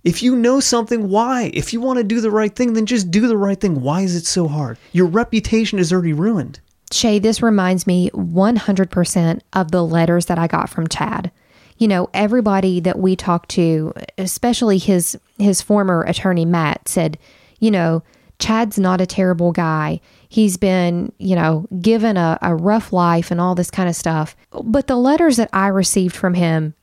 if 0.05 0.23
you 0.23 0.37
know 0.37 0.61
something, 0.61 1.09
why? 1.09 1.51
If 1.55 1.73
you 1.73 1.81
want 1.81 1.99
to 1.99 2.05
do 2.05 2.21
the 2.21 2.31
right 2.31 2.55
thing, 2.55 2.75
then 2.75 2.87
just 2.87 3.11
do 3.11 3.27
the 3.27 3.39
right 3.39 3.59
thing. 3.59 3.81
Why 3.81 4.03
is 4.03 4.15
it 4.15 4.27
so 4.27 4.47
hard? 4.47 4.79
Your 4.93 5.07
reputation 5.07 5.79
is 5.79 5.93
already 5.93 6.13
ruined. 6.13 6.61
Shay, 6.93 7.19
this 7.19 7.43
reminds 7.43 7.87
me 7.87 8.11
100% 8.11 9.41
of 9.55 9.71
the 9.71 9.83
letters 9.83 10.27
that 10.27 10.39
I 10.39 10.47
got 10.47 10.69
from 10.69 10.89
Chad. 10.89 11.33
You 11.77 11.89
know, 11.89 12.09
everybody 12.15 12.81
that 12.81 12.99
we 12.99 13.17
talked 13.17 13.51
to, 13.51 13.93
especially 14.17 14.79
his 14.79 15.19
his 15.39 15.61
former 15.61 16.03
attorney 16.03 16.45
Matt 16.45 16.89
said, 16.89 17.19
you 17.59 17.71
know, 17.71 18.03
Chad's 18.39 18.79
not 18.79 19.01
a 19.01 19.07
terrible 19.07 19.53
guy. 19.53 20.01
He's 20.29 20.57
been, 20.57 21.13
you 21.19 21.37
know, 21.37 21.67
given 21.81 22.17
a, 22.17 22.39
a 22.43 22.55
rough 22.55 22.93
life 22.93 23.31
and 23.31 23.41
all 23.41 23.55
this 23.55 23.71
kind 23.71 23.89
of 23.89 23.97
stuff. 23.97 24.37
But 24.51 24.87
the 24.87 24.97
letters 24.97 25.37
that 25.37 25.51
I 25.53 25.69
received 25.69 26.15
from 26.15 26.35
him 26.35 26.75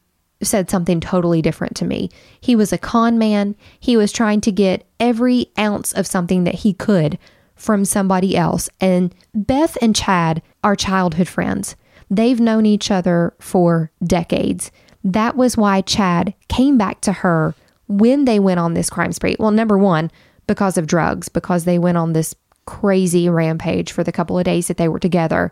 said 0.41 0.69
something 0.69 0.99
totally 0.99 1.41
different 1.41 1.75
to 1.77 1.85
me. 1.85 2.09
He 2.39 2.55
was 2.55 2.73
a 2.73 2.77
con 2.77 3.17
man. 3.17 3.55
He 3.79 3.95
was 3.95 4.11
trying 4.11 4.41
to 4.41 4.51
get 4.51 4.87
every 4.99 5.51
ounce 5.57 5.93
of 5.93 6.07
something 6.07 6.45
that 6.45 6.55
he 6.55 6.73
could 6.73 7.19
from 7.55 7.85
somebody 7.85 8.35
else. 8.35 8.69
And 8.79 9.13
Beth 9.33 9.77
and 9.81 9.95
Chad 9.95 10.41
are 10.63 10.75
childhood 10.75 11.27
friends. 11.27 11.75
They've 12.09 12.39
known 12.39 12.65
each 12.65 12.89
other 12.89 13.35
for 13.39 13.91
decades. 14.03 14.71
That 15.03 15.35
was 15.35 15.57
why 15.57 15.81
Chad 15.81 16.33
came 16.47 16.77
back 16.77 17.01
to 17.01 17.11
her 17.11 17.55
when 17.87 18.25
they 18.25 18.39
went 18.39 18.59
on 18.59 18.73
this 18.73 18.89
crime 18.89 19.11
spree. 19.11 19.35
Well, 19.39 19.51
number 19.51 19.77
one, 19.77 20.11
because 20.47 20.77
of 20.77 20.87
drugs, 20.87 21.29
because 21.29 21.65
they 21.65 21.79
went 21.79 21.97
on 21.97 22.13
this 22.13 22.35
crazy 22.65 23.27
rampage 23.29 23.91
for 23.91 24.03
the 24.03 24.11
couple 24.11 24.37
of 24.37 24.45
days 24.45 24.67
that 24.67 24.77
they 24.77 24.87
were 24.87 24.99
together, 24.99 25.51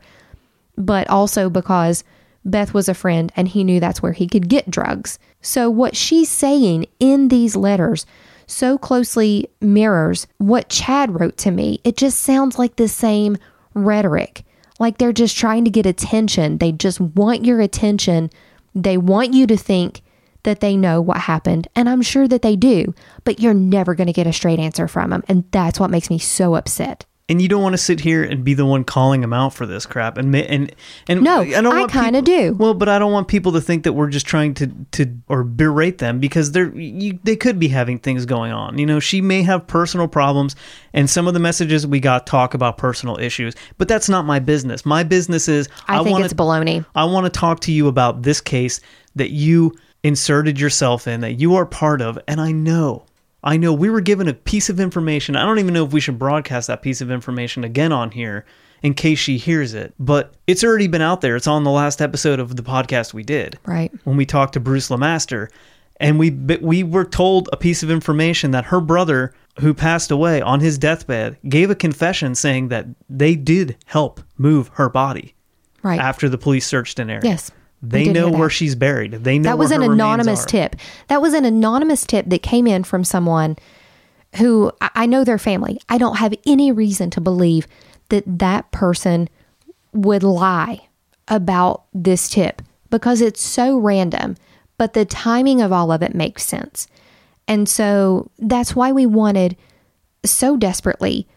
but 0.78 1.10
also 1.10 1.50
because 1.50 2.04
Beth 2.46 2.74
was 2.74 2.88
a 2.88 2.94
friend 2.94 3.32
and 3.36 3.48
he 3.48 3.64
knew 3.64 3.80
that's 3.80 4.02
where 4.02 4.14
he 4.14 4.28
could 4.28 4.48
get 4.48 4.70
drugs. 4.70 5.20
So, 5.42 5.70
what 5.70 5.96
she's 5.96 6.30
saying 6.30 6.86
in 7.00 7.28
these 7.28 7.56
letters 7.56 8.06
so 8.50 8.78
closely 8.78 9.48
mirrors 9.62 10.28
what 10.38 10.70
Chad 10.70 11.20
wrote 11.20 11.38
to 11.38 11.52
me. 11.52 11.80
It 11.84 11.96
just 11.98 12.20
sounds 12.20 12.58
like 12.58 12.76
the 12.76 12.88
same 12.88 13.38
rhetoric. 13.74 14.44
Like 14.80 14.98
they're 14.98 15.14
just 15.14 15.38
trying 15.38 15.66
to 15.66 15.70
get 15.70 15.86
attention. 15.86 16.58
They 16.58 16.72
just 16.72 17.00
want 17.00 17.46
your 17.46 17.62
attention. 17.62 18.32
They 18.76 18.98
want 18.98 19.34
you 19.34 19.48
to 19.48 19.58
think 19.58 20.02
that 20.44 20.60
they 20.60 20.78
know 20.78 21.02
what 21.02 21.18
happened. 21.18 21.68
And 21.76 21.90
I'm 21.90 22.02
sure 22.02 22.28
that 22.28 22.42
they 22.42 22.56
do, 22.56 22.94
but 23.24 23.40
you're 23.40 23.54
never 23.54 23.96
going 23.96 24.08
to 24.08 24.14
get 24.14 24.28
a 24.28 24.34
straight 24.34 24.60
answer 24.60 24.88
from 24.88 25.10
them. 25.10 25.24
And 25.28 25.44
that's 25.52 25.80
what 25.80 25.92
makes 25.92 26.10
me 26.10 26.18
so 26.18 26.56
upset. 26.56 27.06
And 27.30 27.42
you 27.42 27.48
don't 27.48 27.62
want 27.62 27.74
to 27.74 27.78
sit 27.78 28.00
here 28.00 28.24
and 28.24 28.44
be 28.44 28.56
the 28.56 28.66
one 28.66 28.84
calling 28.84 29.22
them 29.22 29.32
out 29.34 29.54
for 29.54 29.66
this 29.66 29.86
crap. 29.86 30.18
And 30.18 30.36
and 30.36 30.74
and 31.08 31.22
No, 31.22 31.46
don't 31.46 31.68
I 31.68 31.88
kinda 31.88 32.22
do. 32.22 32.56
Well, 32.56 32.74
but 32.74 32.90
I 32.90 33.00
don't 33.00 33.12
want 33.12 33.28
people 33.28 33.52
to 33.54 33.62
think 33.62 33.84
that 33.84 33.94
we're 33.94 34.10
just 34.10 34.26
trying 34.26 34.56
to 34.56 34.68
to 34.94 35.06
or 35.28 35.44
berate 35.44 36.00
them 36.00 36.20
because 36.20 36.52
they're 36.52 36.76
you, 36.76 37.20
they 37.24 37.36
could 37.36 37.60
be 37.60 37.68
having 37.68 38.00
things 38.00 38.26
going 38.26 38.52
on. 38.52 38.78
You 38.78 38.86
know, 38.86 39.00
she 39.00 39.22
may 39.22 39.44
have 39.44 39.68
personal 39.68 40.08
problems, 40.08 40.56
and 40.94 41.10
some 41.10 41.28
of 41.28 41.34
the 41.34 41.40
messages 41.40 41.86
we 41.86 42.00
got 42.00 42.26
talk 42.26 42.54
about 42.54 42.78
personal 42.78 43.18
issues. 43.20 43.56
But 43.78 43.88
that's 43.88 44.10
not 44.10 44.26
my 44.26 44.40
business. 44.40 44.86
My 44.86 45.04
business 45.04 45.48
is 45.48 45.70
I, 45.88 46.04
think 46.04 46.14
wanna, 46.14 46.26
it's 46.26 46.34
baloney. 46.34 46.86
I 46.96 47.06
want 47.06 47.26
to 47.26 47.30
talk 47.30 47.60
to 47.62 47.72
you 47.72 47.88
about 47.88 48.24
this 48.24 48.42
case 48.42 48.82
that 49.16 49.30
you 49.30 49.78
inserted 50.04 50.60
yourself 50.60 51.08
in, 51.08 51.22
that 51.22 51.34
you 51.34 51.56
are 51.56 51.66
part 51.66 52.02
of, 52.02 52.18
and 52.28 52.40
I 52.40 52.52
know, 52.52 53.06
I 53.44 53.58
know 53.58 53.74
we 53.74 53.90
were 53.90 54.02
given 54.02 54.28
a 54.28 54.34
piece 54.34 54.70
of 54.70 54.80
information. 54.80 55.36
I 55.36 55.46
don't 55.46 55.60
even 55.60 55.74
know 55.74 55.86
if 55.86 55.94
we 55.94 56.02
should 56.02 56.20
broadcast 56.20 56.68
that 56.68 56.82
piece 56.82 57.02
of 57.02 57.10
information 57.12 57.64
again 57.64 57.92
on 57.92 58.12
here 58.12 58.46
in 58.84 58.94
case 58.94 59.20
she 59.20 59.38
hears 59.38 59.74
it, 59.74 59.94
but 60.00 60.34
it's 60.48 60.64
already 60.64 60.88
been 60.88 61.02
out 61.02 61.22
there. 61.22 61.36
It's 61.36 61.48
on 61.48 61.64
the 61.64 61.72
last 61.72 62.02
episode 62.02 62.40
of 62.40 62.56
the 62.56 62.64
podcast 62.64 63.14
we 63.14 63.24
did 63.24 63.58
Right. 63.66 63.92
when 64.04 64.18
we 64.18 64.26
talked 64.26 64.54
to 64.54 64.60
Bruce 64.60 64.90
Lamaster, 64.90 65.50
and 66.02 66.18
we 66.20 66.32
we 66.62 66.84
were 66.84 67.04
told 67.06 67.50
a 67.52 67.58
piece 67.58 67.84
of 67.84 67.92
information 67.92 68.52
that 68.52 68.66
her 68.66 68.80
brother, 68.82 69.34
who 69.60 69.74
passed 69.74 70.12
away 70.12 70.42
on 70.42 70.60
his 70.62 70.78
deathbed, 70.78 71.38
gave 71.48 71.70
a 71.70 71.76
confession 71.76 72.36
saying 72.36 72.70
that 72.70 72.88
they 73.10 73.36
did 73.36 73.76
help 73.86 74.22
move 74.38 74.70
her 74.76 74.88
body 74.90 75.36
Right. 75.84 76.00
after 76.00 76.28
the 76.30 76.38
police 76.38 76.66
searched 76.66 77.00
an 77.00 77.10
area. 77.10 77.22
Yes. 77.24 77.52
They 77.82 78.12
know 78.12 78.30
where 78.30 78.50
she's 78.50 78.76
buried. 78.76 79.12
They 79.12 79.40
know 79.40 79.50
that 79.50 79.58
was 79.58 79.72
an 79.72 79.82
anonymous 79.82 80.46
tip. 80.46 80.76
That 81.08 81.22
was 81.22 81.34
an 81.34 81.46
anonymous 81.46 82.06
tip 82.06 82.26
that 82.28 82.44
came 82.44 82.68
in 82.68 82.84
from 82.84 83.04
someone 83.04 83.58
who 84.36 84.72
I 84.82 84.90
I 84.96 85.06
know 85.06 85.24
their 85.24 85.38
family. 85.38 85.80
I 85.88 85.98
don't 85.98 86.18
have 86.18 86.34
any 86.46 86.72
reason 86.72 87.10
to 87.12 87.22
believe 87.22 87.68
that 88.10 88.24
that 88.28 88.72
person 88.72 89.30
would 89.94 90.24
lie 90.24 90.88
about 91.28 91.86
this 91.94 92.30
tip 92.30 92.62
because 92.90 93.22
it's 93.22 93.42
so 93.42 93.78
random, 93.78 94.36
but 94.78 94.94
the 94.94 95.06
timing 95.06 95.62
of 95.62 95.72
all 95.72 95.92
of 95.92 96.02
it 96.02 96.14
makes 96.14 96.44
sense. 96.44 96.88
And 97.48 97.70
so 97.70 98.30
that's 98.38 98.76
why 98.76 98.92
we 98.92 99.06
wanted 99.06 99.56
so 100.26 100.58
desperately 100.58 101.28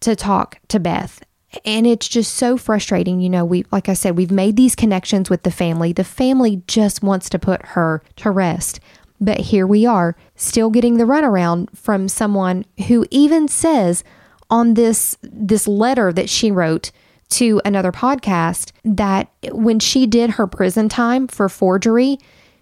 to 0.00 0.16
talk 0.16 0.58
to 0.68 0.80
Beth. 0.80 1.22
And 1.64 1.86
it's 1.86 2.08
just 2.08 2.34
so 2.34 2.56
frustrating. 2.56 3.20
You 3.20 3.28
know, 3.28 3.44
we, 3.44 3.64
like 3.72 3.88
I 3.88 3.94
said, 3.94 4.16
we've 4.16 4.30
made 4.30 4.56
these 4.56 4.76
connections 4.76 5.28
with 5.28 5.42
the 5.42 5.50
family. 5.50 5.92
The 5.92 6.04
family 6.04 6.62
just 6.66 7.02
wants 7.02 7.28
to 7.30 7.38
put 7.38 7.64
her 7.66 8.02
to 8.16 8.30
rest. 8.30 8.80
But 9.20 9.40
here 9.40 9.66
we 9.66 9.84
are, 9.84 10.16
still 10.36 10.70
getting 10.70 10.96
the 10.96 11.04
runaround 11.04 11.76
from 11.76 12.08
someone 12.08 12.64
who 12.86 13.04
even 13.10 13.48
says 13.48 14.02
on 14.48 14.74
this 14.74 15.16
this 15.22 15.68
letter 15.68 16.12
that 16.12 16.28
she 16.28 16.50
wrote 16.50 16.90
to 17.28 17.60
another 17.64 17.92
podcast 17.92 18.72
that 18.82 19.28
when 19.52 19.78
she 19.78 20.06
did 20.06 20.30
her 20.30 20.46
prison 20.46 20.88
time 20.88 21.28
for 21.28 21.48
forgery, 21.48 22.18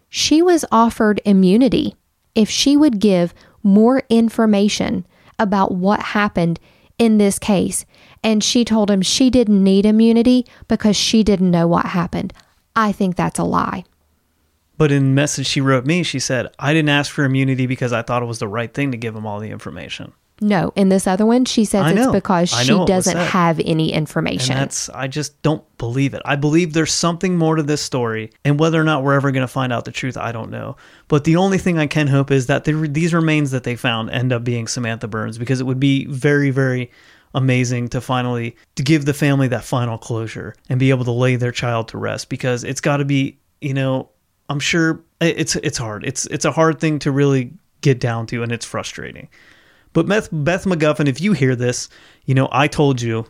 she 0.09 0.43
was 0.43 0.65
offered 0.71 1.21
immunity 1.25 1.95
if 2.35 2.51
she 2.51 2.77
would 2.77 2.99
give 2.99 3.33
more 3.63 4.03
information 4.11 5.07
about 5.39 5.73
what 5.73 6.01
happened 6.01 6.59
in 6.99 7.19
this 7.19 7.39
case. 7.39 7.87
And 8.23 8.43
she 8.43 8.65
told 8.65 8.91
him 8.91 9.03
she 9.03 9.31
didn't 9.31 9.63
need 9.63 9.87
immunity 9.87 10.47
because 10.67 10.97
she 10.97 11.23
didn't 11.23 11.51
know 11.51 11.67
what 11.67 11.87
happened. 11.87 12.33
I 12.75 12.93
think 12.93 13.17
that's 13.17 13.39
a 13.39 13.45
lie. 13.45 13.85
But 14.77 14.93
in 14.93 15.03
the 15.03 15.11
message 15.11 15.47
she 15.47 15.61
wrote 15.61 15.87
me, 15.87 16.03
she 16.05 16.21
said, 16.21 16.47
I 16.59 16.73
didn't 16.73 16.91
ask 16.91 17.13
for 17.13 17.25
immunity 17.25 17.67
because 17.67 17.93
I 17.93 18.03
thought 18.03 18.23
it 18.23 18.27
was 18.27 18.39
the 18.39 18.49
right 18.49 18.73
thing 18.73 18.93
to 18.93 18.97
give 18.97 19.15
them 19.15 19.27
all 19.27 19.41
the 19.41 19.51
information. 19.51 20.13
No, 20.41 20.73
in 20.77 20.89
this 20.89 21.09
other 21.09 21.27
one, 21.27 21.45
she 21.47 21.65
says 21.65 21.97
it's 21.97 22.13
because 22.13 22.49
she 22.49 22.69
know 22.69 22.77
it 22.77 22.81
was 22.83 22.89
doesn't 22.89 23.17
have 23.17 23.59
any 23.59 23.93
And 23.93 24.03
information. 24.03 24.55
that's 24.55 24.89
I 24.91 25.09
just 25.09 25.43
don't 25.43 25.65
believe 25.79 26.15
it. 26.15 26.23
I 26.25 26.37
believe 26.37 26.75
there's 26.75 26.93
something 26.93 27.37
more 27.37 27.57
to 27.57 27.63
this 27.65 27.83
story, 27.83 28.31
and 28.45 28.61
whether 28.61 28.81
or 28.81 28.85
not 28.85 29.03
we're 29.03 29.15
ever 29.15 29.33
going 29.33 29.43
to 29.43 29.49
find 29.49 29.73
out 29.73 29.85
the 29.85 29.91
truth, 29.91 30.17
I 30.17 30.31
don't 30.31 30.53
know. 30.53 30.77
But 31.09 31.25
the 31.25 31.35
only 31.35 31.59
thing 31.59 31.77
I 31.79 31.89
can 31.89 32.07
hope 32.07 32.31
is 32.31 32.47
that 32.47 32.63
the, 32.65 32.73
these 32.89 33.13
remains 33.13 33.51
that 33.51 33.65
they 33.65 33.75
found 33.75 34.11
end 34.11 34.33
up 34.33 34.45
being 34.45 34.69
Samantha 34.69 35.09
Burns, 35.09 35.39
because 35.39 35.61
it 35.61 35.65
would 35.65 35.81
be 35.81 36.07
very, 36.07 36.51
very 36.51 36.93
amazing 37.35 37.89
to 37.89 38.01
finally 38.01 38.57
to 38.77 38.83
give 38.83 39.05
the 39.05 39.15
family 39.15 39.49
that 39.49 39.65
final 39.65 39.99
closure 39.99 40.55
and 40.69 40.81
be 40.81 40.91
able 40.91 41.05
to 41.05 41.13
lay 41.13 41.37
their 41.37 41.53
child 41.53 41.89
to 41.89 41.99
rest. 41.99 42.29
Because 42.29 42.65
it's 42.65 42.81
got 42.81 42.99
to 42.99 43.05
be, 43.05 43.39
you 43.61 43.75
know, 43.75 44.09
I'm 44.49 44.61
sure 44.61 45.01
it's 45.21 45.57
it's 45.57 45.79
hard. 45.79 46.05
It's 46.05 46.27
it's 46.27 46.45
a 46.45 46.53
hard 46.53 46.81
thing 46.81 46.99
to 47.01 47.11
really 47.11 47.53
get 47.81 48.01
down 48.01 48.27
to, 48.29 48.43
and 48.43 48.53
it's 48.53 48.67
frustrating. 48.67 49.29
But 49.93 50.07
Beth, 50.07 50.29
Beth 50.31 50.65
McGuffin, 50.65 51.09
if 51.09 51.21
you 51.21 51.33
hear 51.33 51.57
this, 51.57 51.89
you 52.25 52.35
know, 52.35 52.49
I 52.53 52.69
told 52.69 53.01
you 53.01 53.27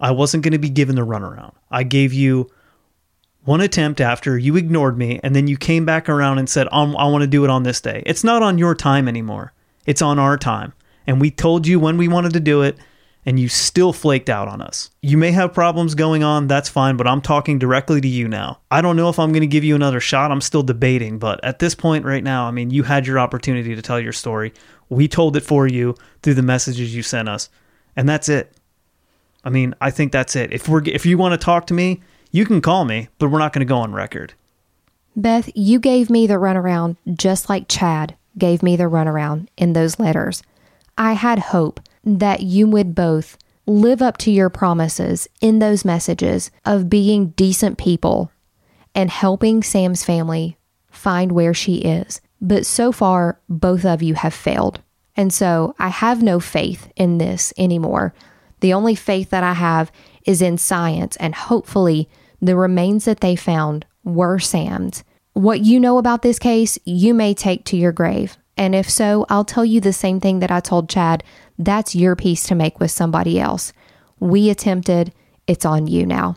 I 0.00 0.10
wasn't 0.10 0.42
going 0.42 0.52
to 0.52 0.58
be 0.58 0.70
given 0.70 0.96
the 0.96 1.06
runaround. 1.06 1.54
I 1.70 1.82
gave 1.82 2.12
you 2.12 2.50
one 3.44 3.60
attempt 3.60 4.00
after 4.00 4.38
you 4.38 4.56
ignored 4.56 4.96
me, 4.96 5.20
and 5.22 5.34
then 5.34 5.48
you 5.48 5.56
came 5.56 5.84
back 5.84 6.08
around 6.08 6.38
and 6.38 6.48
said, 6.48 6.68
I 6.70 6.84
want 6.84 7.22
to 7.22 7.26
do 7.26 7.44
it 7.44 7.50
on 7.50 7.64
this 7.64 7.80
day. 7.80 8.02
It's 8.06 8.24
not 8.24 8.42
on 8.42 8.58
your 8.58 8.74
time 8.74 9.08
anymore, 9.08 9.52
it's 9.86 10.02
on 10.02 10.18
our 10.18 10.36
time. 10.36 10.72
And 11.06 11.20
we 11.20 11.30
told 11.30 11.66
you 11.66 11.80
when 11.80 11.96
we 11.96 12.06
wanted 12.06 12.32
to 12.34 12.40
do 12.40 12.62
it, 12.62 12.78
and 13.24 13.38
you 13.38 13.48
still 13.48 13.92
flaked 13.92 14.28
out 14.28 14.48
on 14.48 14.60
us. 14.60 14.90
You 15.00 15.16
may 15.16 15.30
have 15.30 15.52
problems 15.52 15.94
going 15.94 16.24
on, 16.24 16.48
that's 16.48 16.68
fine, 16.68 16.96
but 16.96 17.06
I'm 17.06 17.20
talking 17.20 17.58
directly 17.58 18.00
to 18.00 18.08
you 18.08 18.26
now. 18.26 18.60
I 18.70 18.80
don't 18.80 18.96
know 18.96 19.08
if 19.08 19.18
I'm 19.18 19.30
going 19.30 19.42
to 19.42 19.46
give 19.46 19.64
you 19.64 19.74
another 19.74 20.00
shot. 20.00 20.32
I'm 20.32 20.40
still 20.40 20.62
debating, 20.62 21.18
but 21.18 21.42
at 21.44 21.60
this 21.60 21.74
point 21.74 22.04
right 22.04 22.24
now, 22.24 22.46
I 22.46 22.50
mean, 22.50 22.70
you 22.70 22.82
had 22.82 23.06
your 23.06 23.18
opportunity 23.18 23.74
to 23.74 23.82
tell 23.82 24.00
your 24.00 24.12
story. 24.12 24.52
We 24.88 25.06
told 25.08 25.36
it 25.36 25.44
for 25.44 25.66
you 25.66 25.94
through 26.22 26.34
the 26.34 26.42
messages 26.42 26.94
you 26.94 27.02
sent 27.02 27.28
us, 27.28 27.48
and 27.96 28.08
that's 28.08 28.28
it. 28.28 28.52
I 29.44 29.50
mean, 29.50 29.74
I 29.80 29.90
think 29.90 30.12
that's 30.12 30.36
it. 30.36 30.52
If 30.52 30.68
we're 30.68 30.82
if 30.84 31.06
you 31.06 31.18
want 31.18 31.32
to 31.32 31.44
talk 31.44 31.66
to 31.68 31.74
me, 31.74 32.00
you 32.30 32.44
can 32.46 32.60
call 32.60 32.84
me, 32.84 33.08
but 33.18 33.28
we're 33.28 33.38
not 33.38 33.52
going 33.52 33.66
to 33.66 33.70
go 33.70 33.78
on 33.78 33.92
record. 33.92 34.34
Beth, 35.14 35.50
you 35.54 35.78
gave 35.78 36.08
me 36.08 36.26
the 36.26 36.34
runaround 36.34 36.96
just 37.12 37.48
like 37.48 37.68
Chad 37.68 38.16
gave 38.38 38.62
me 38.62 38.76
the 38.76 38.84
runaround 38.84 39.48
in 39.56 39.74
those 39.74 39.98
letters. 39.98 40.42
I 40.96 41.12
had 41.12 41.38
hope 41.38 41.80
that 42.04 42.42
you 42.42 42.66
would 42.66 42.94
both 42.94 43.38
live 43.66 44.02
up 44.02 44.18
to 44.18 44.30
your 44.30 44.50
promises 44.50 45.28
in 45.40 45.58
those 45.58 45.84
messages 45.84 46.50
of 46.64 46.90
being 46.90 47.28
decent 47.30 47.78
people 47.78 48.30
and 48.94 49.10
helping 49.10 49.62
Sam's 49.62 50.04
family 50.04 50.56
find 50.90 51.32
where 51.32 51.54
she 51.54 51.76
is. 51.76 52.20
But 52.40 52.66
so 52.66 52.92
far, 52.92 53.40
both 53.48 53.84
of 53.84 54.02
you 54.02 54.14
have 54.14 54.34
failed. 54.34 54.80
And 55.16 55.32
so 55.32 55.74
I 55.78 55.88
have 55.88 56.22
no 56.22 56.40
faith 56.40 56.90
in 56.96 57.18
this 57.18 57.52
anymore. 57.56 58.14
The 58.60 58.72
only 58.72 58.94
faith 58.94 59.30
that 59.30 59.44
I 59.44 59.52
have 59.54 59.92
is 60.24 60.40
in 60.40 60.58
science, 60.58 61.16
and 61.16 61.34
hopefully, 61.34 62.08
the 62.40 62.56
remains 62.56 63.04
that 63.04 63.20
they 63.20 63.36
found 63.36 63.86
were 64.04 64.38
Sam's. 64.38 65.04
What 65.32 65.60
you 65.60 65.80
know 65.80 65.98
about 65.98 66.22
this 66.22 66.38
case, 66.38 66.78
you 66.84 67.14
may 67.14 67.34
take 67.34 67.64
to 67.66 67.76
your 67.76 67.92
grave. 67.92 68.36
And 68.56 68.74
if 68.74 68.88
so, 68.88 69.26
I'll 69.28 69.44
tell 69.44 69.64
you 69.64 69.80
the 69.80 69.92
same 69.92 70.20
thing 70.20 70.40
that 70.40 70.50
I 70.50 70.60
told 70.60 70.88
Chad. 70.88 71.24
That's 71.58 71.94
your 71.94 72.16
piece 72.16 72.44
to 72.44 72.54
make 72.54 72.80
with 72.80 72.90
somebody 72.90 73.40
else. 73.40 73.72
We 74.20 74.50
attempted, 74.50 75.12
it's 75.46 75.64
on 75.64 75.86
you 75.86 76.06
now. 76.06 76.36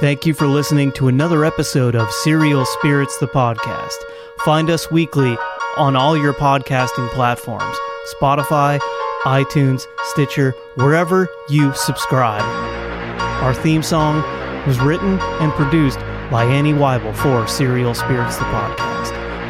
Thank 0.00 0.26
you 0.26 0.34
for 0.34 0.46
listening 0.46 0.90
to 0.92 1.06
another 1.06 1.44
episode 1.44 1.94
of 1.94 2.10
Serial 2.10 2.64
Spirits 2.64 3.18
the 3.18 3.28
podcast. 3.28 3.94
Find 4.44 4.68
us 4.68 4.90
weekly 4.90 5.36
on 5.76 5.94
all 5.94 6.16
your 6.16 6.32
podcasting 6.32 7.08
platforms 7.10 7.76
Spotify, 8.20 8.80
iTunes, 9.22 9.86
Stitcher, 10.06 10.54
wherever 10.74 11.28
you 11.48 11.72
subscribe. 11.74 12.42
Our 13.44 13.54
theme 13.54 13.84
song 13.84 14.22
was 14.66 14.80
written 14.80 15.20
and 15.40 15.52
produced 15.52 16.00
by 16.30 16.44
Annie 16.44 16.72
Weibel 16.72 17.14
for 17.14 17.46
Serial 17.46 17.94
Spirits 17.94 18.36
the 18.36 18.44
podcast. 18.44 18.91